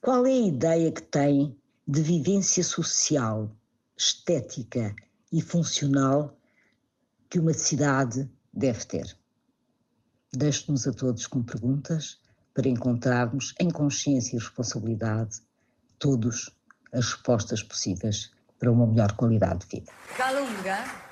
Qual 0.00 0.26
é 0.26 0.32
a 0.32 0.46
ideia 0.46 0.90
que 0.90 1.02
têm 1.02 1.56
de 1.86 2.02
vivência 2.02 2.64
social, 2.64 3.54
estética 3.96 4.94
e 5.30 5.40
funcional 5.40 6.36
que 7.28 7.38
uma 7.38 7.52
cidade 7.52 8.28
deve 8.52 8.84
ter? 8.86 9.21
Deixo-nos 10.34 10.86
a 10.86 10.92
todos 10.92 11.26
com 11.26 11.42
perguntas 11.42 12.18
para 12.54 12.66
encontrarmos 12.66 13.54
em 13.60 13.70
consciência 13.70 14.36
e 14.36 14.38
responsabilidade 14.38 15.40
todos 15.98 16.50
as 16.90 17.12
respostas 17.12 17.62
possíveis 17.62 18.32
para 18.58 18.72
uma 18.72 18.86
melhor 18.86 19.12
qualidade 19.12 19.66
de 19.66 19.76
vida. 19.76 19.92
Calunga. 20.16 21.11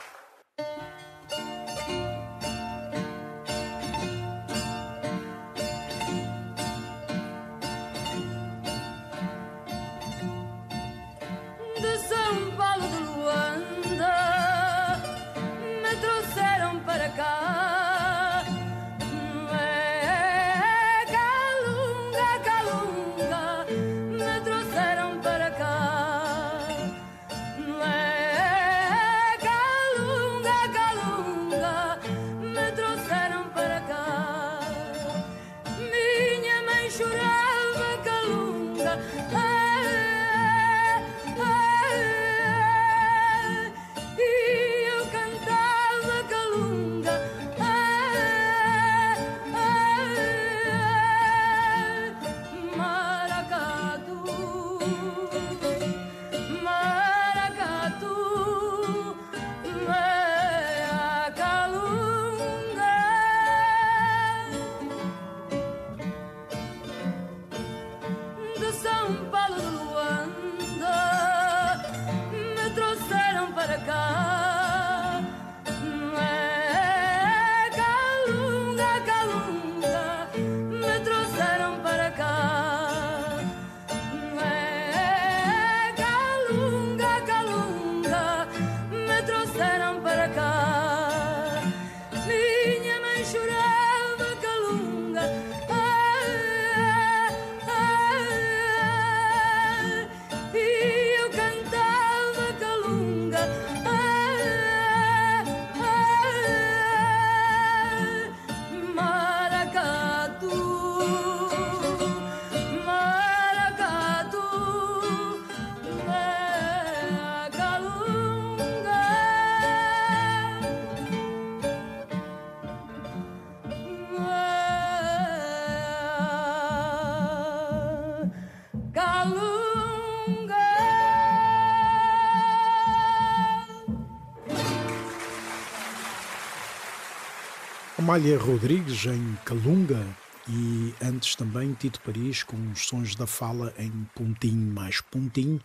Amália 138.11 138.36
Rodrigues 138.38 139.06
em 139.06 139.36
Calunga 139.44 140.04
e 140.48 140.92
antes 141.00 141.36
também 141.36 141.72
Tito 141.74 142.00
Paris 142.00 142.42
com 142.42 142.56
os 142.72 142.84
sons 142.88 143.14
da 143.14 143.24
fala 143.24 143.72
em 143.78 144.04
pontinho 144.16 144.74
mais 144.74 145.00
pontinho 145.00 145.61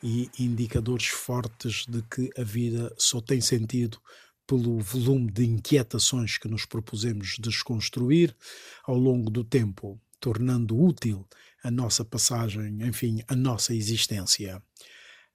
e 0.00 0.30
indicadores 0.38 1.08
fortes 1.08 1.84
de 1.88 2.00
que 2.02 2.30
a 2.40 2.44
vida 2.44 2.94
só 2.96 3.20
tem 3.20 3.40
sentido 3.40 3.98
pelo 4.46 4.78
volume 4.78 5.32
de 5.32 5.44
inquietações 5.44 6.38
que 6.38 6.46
nos 6.46 6.64
propusemos 6.64 7.34
desconstruir 7.40 8.36
ao 8.84 8.96
longo 8.96 9.28
do 9.28 9.42
tempo, 9.42 10.00
tornando 10.20 10.80
útil 10.80 11.26
a 11.60 11.72
nossa 11.72 12.04
passagem, 12.04 12.86
enfim, 12.86 13.20
a 13.26 13.34
nossa 13.34 13.74
existência. 13.74 14.62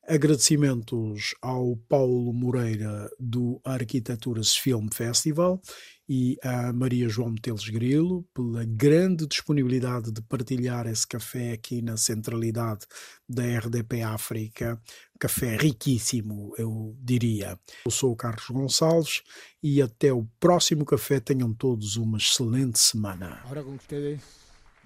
Agradecimentos 0.07 1.35
ao 1.41 1.75
Paulo 1.89 2.31
Moreira 2.31 3.09
do 3.19 3.59
Arquiteturas 3.65 4.55
Film 4.55 4.87
Festival 4.93 5.59
e 6.07 6.37
à 6.43 6.71
Maria 6.71 7.09
João 7.09 7.31
Meteles 7.31 7.67
Grilo 7.67 8.23
pela 8.33 8.63
grande 8.63 9.25
disponibilidade 9.25 10.11
de 10.11 10.21
partilhar 10.21 10.85
esse 10.87 11.07
café 11.07 11.53
aqui 11.53 11.81
na 11.81 11.97
centralidade 11.97 12.85
da 13.27 13.43
RDP 13.43 14.03
África. 14.03 14.79
Café 15.19 15.57
riquíssimo, 15.57 16.53
eu 16.57 16.95
diria. 16.99 17.59
Eu 17.85 17.91
sou 17.91 18.11
o 18.11 18.15
Carlos 18.15 18.47
Gonçalves 18.49 19.23
e 19.63 19.81
até 19.81 20.13
o 20.13 20.27
próximo 20.39 20.85
café. 20.85 21.19
Tenham 21.19 21.53
todos 21.53 21.95
uma 21.95 22.17
excelente 22.17 22.77
semana. 22.79 23.41
Agora 23.43 23.63
com 23.63 23.77
vocês, 23.77 24.21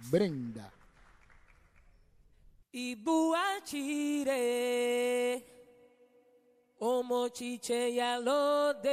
Brenda. 0.09 0.71
Ibuachire 2.71 4.29
Omochiche 6.79 7.95
Yalode 7.97 8.87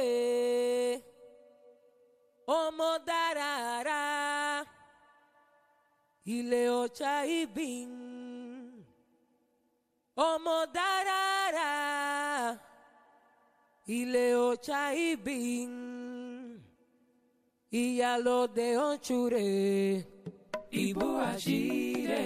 ọmọ 2.55 2.89
dáradára 3.07 4.03
ilé 6.35 6.61
ocha 6.81 7.13
ìbín 7.39 7.89
ọmọ 10.29 10.55
dáradára 10.75 11.71
ilé 13.97 14.25
ocha 14.49 14.81
ìbín 15.09 15.71
ìyálóde 17.81 18.67
ọ̀nchúre 18.87 19.47
ìbú 20.83 21.07
àṣírí 21.29 22.25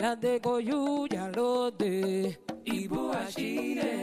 ládégóyú 0.00 0.78
yálóde 1.14 1.92
ìbú 2.78 3.00
ashire 3.22 3.94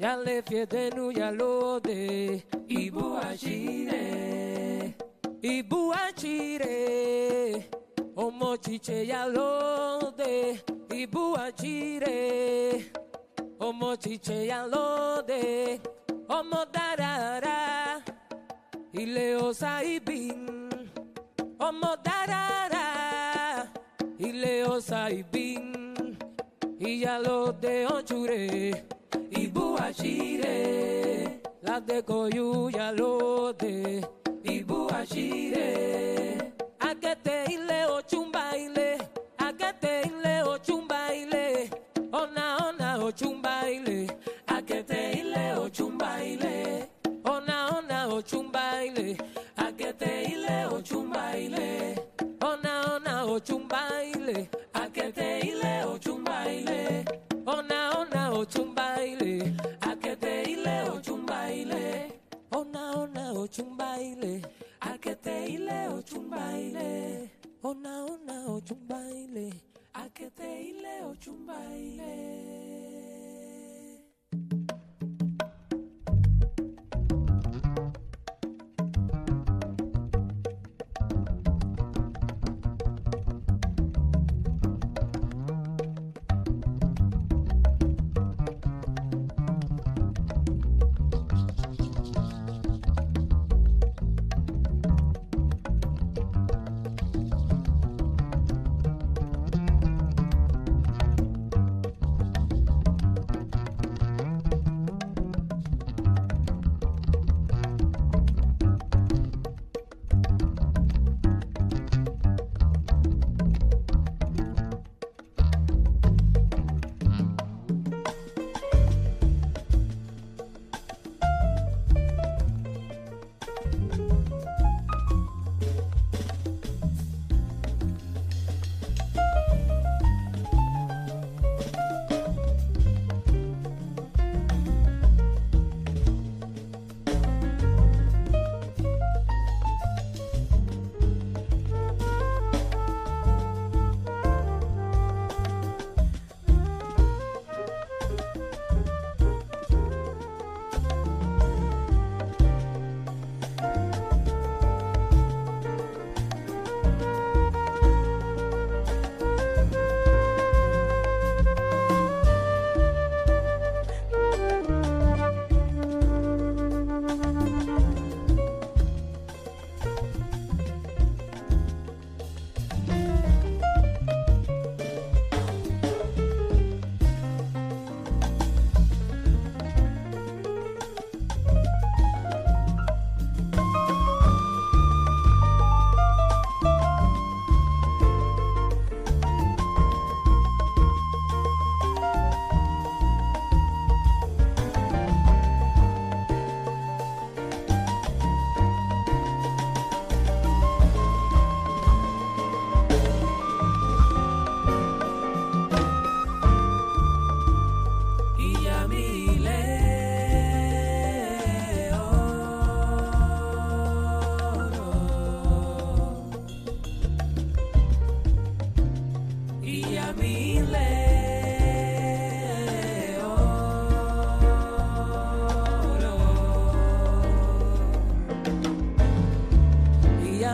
yale 0.00 0.42
fiedenu 0.42 1.12
yalode 1.12 2.42
ibu 2.68 3.16
achire 3.28 4.04
ibu 5.42 5.92
achire 6.04 6.76
omochiche 8.16 8.98
yalode 9.12 10.60
ibu 11.00 11.24
achire 11.36 12.18
omochiche 13.60 14.46
yalode 14.46 15.80
o 16.28 16.38
ile 18.92 19.36
osaibin 19.36 20.70
omodarara 21.58 22.86
ile 24.18 24.64
osaibin 24.64 25.66
iyalode 26.78 27.86
onjure 27.86 28.74
onchure 29.50 29.56
ibu 29.56 29.76
ashire 29.78 31.40
la 31.62 31.80
de 31.80 32.02
koyu 32.02 32.70
yalo 32.70 33.52
de 33.58 34.00
ibu 34.44 34.88
ashire 34.90 36.38
agete 36.78 37.44
ile 37.52 37.86
ochumba 37.86 38.56
ile 38.56 38.98
agete 39.38 40.02
ile 40.06 40.42
ochumba 40.44 41.14
ile 41.14 41.70
ona 42.12 42.56
ona 42.68 42.98
o 42.98 43.06
ochumba 43.08 43.68
ile 43.70 44.08
agete 44.46 45.12
ile 45.20 45.54
ochumba 45.58 46.22
ile 46.24 46.88
ona 47.24 47.78
ona 47.78 48.06
o 48.08 48.16
ochumba 48.18 48.84
ile 48.84 49.16
agete 49.56 50.24
ile 50.32 50.66
ochumba 50.66 51.36
ile 51.36 51.96
ona 52.42 52.94
ona 52.94 53.24
o 53.24 53.34
ochumba 53.34 53.82
ile 54.04 54.48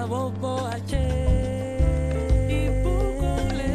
Ibu 0.07 0.31
kule, 0.41 1.07
Ibukule, 2.49 3.75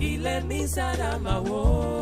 ile 0.00 0.40
mi 0.40 0.68
sarama 0.68 1.38
wo. 1.40 1.93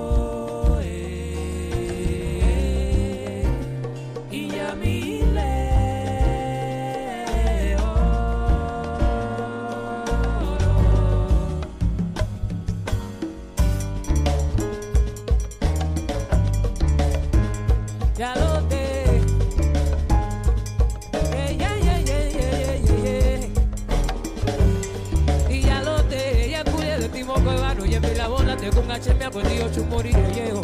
no 28.53 28.59
te 28.59 28.71
cungachemia 28.71 29.31
por 29.31 29.43
chumori 29.45 29.75
chumoriro 29.75 30.29
llego 30.35 30.61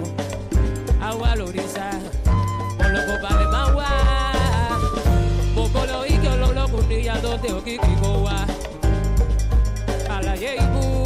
agua 1.01 1.35
lorisa 1.37 1.91
por 2.77 2.91
lo 2.91 3.01
copa 3.07 3.39
de 3.39 3.47
mawa, 3.47 3.89
poco 5.55 5.87
lo 5.87 6.07
y 6.07 6.19
que 6.19 6.37
lo 6.37 6.53
lo 6.53 6.69
cunilla 6.69 7.19
donde 7.19 7.53
o 7.53 7.65
kikikowa 7.65 8.47
a 10.11 10.23
la 10.23 10.37
yeibu. 10.37 10.98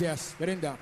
Gracias, 0.00 0.34
Brenda. 0.38 0.78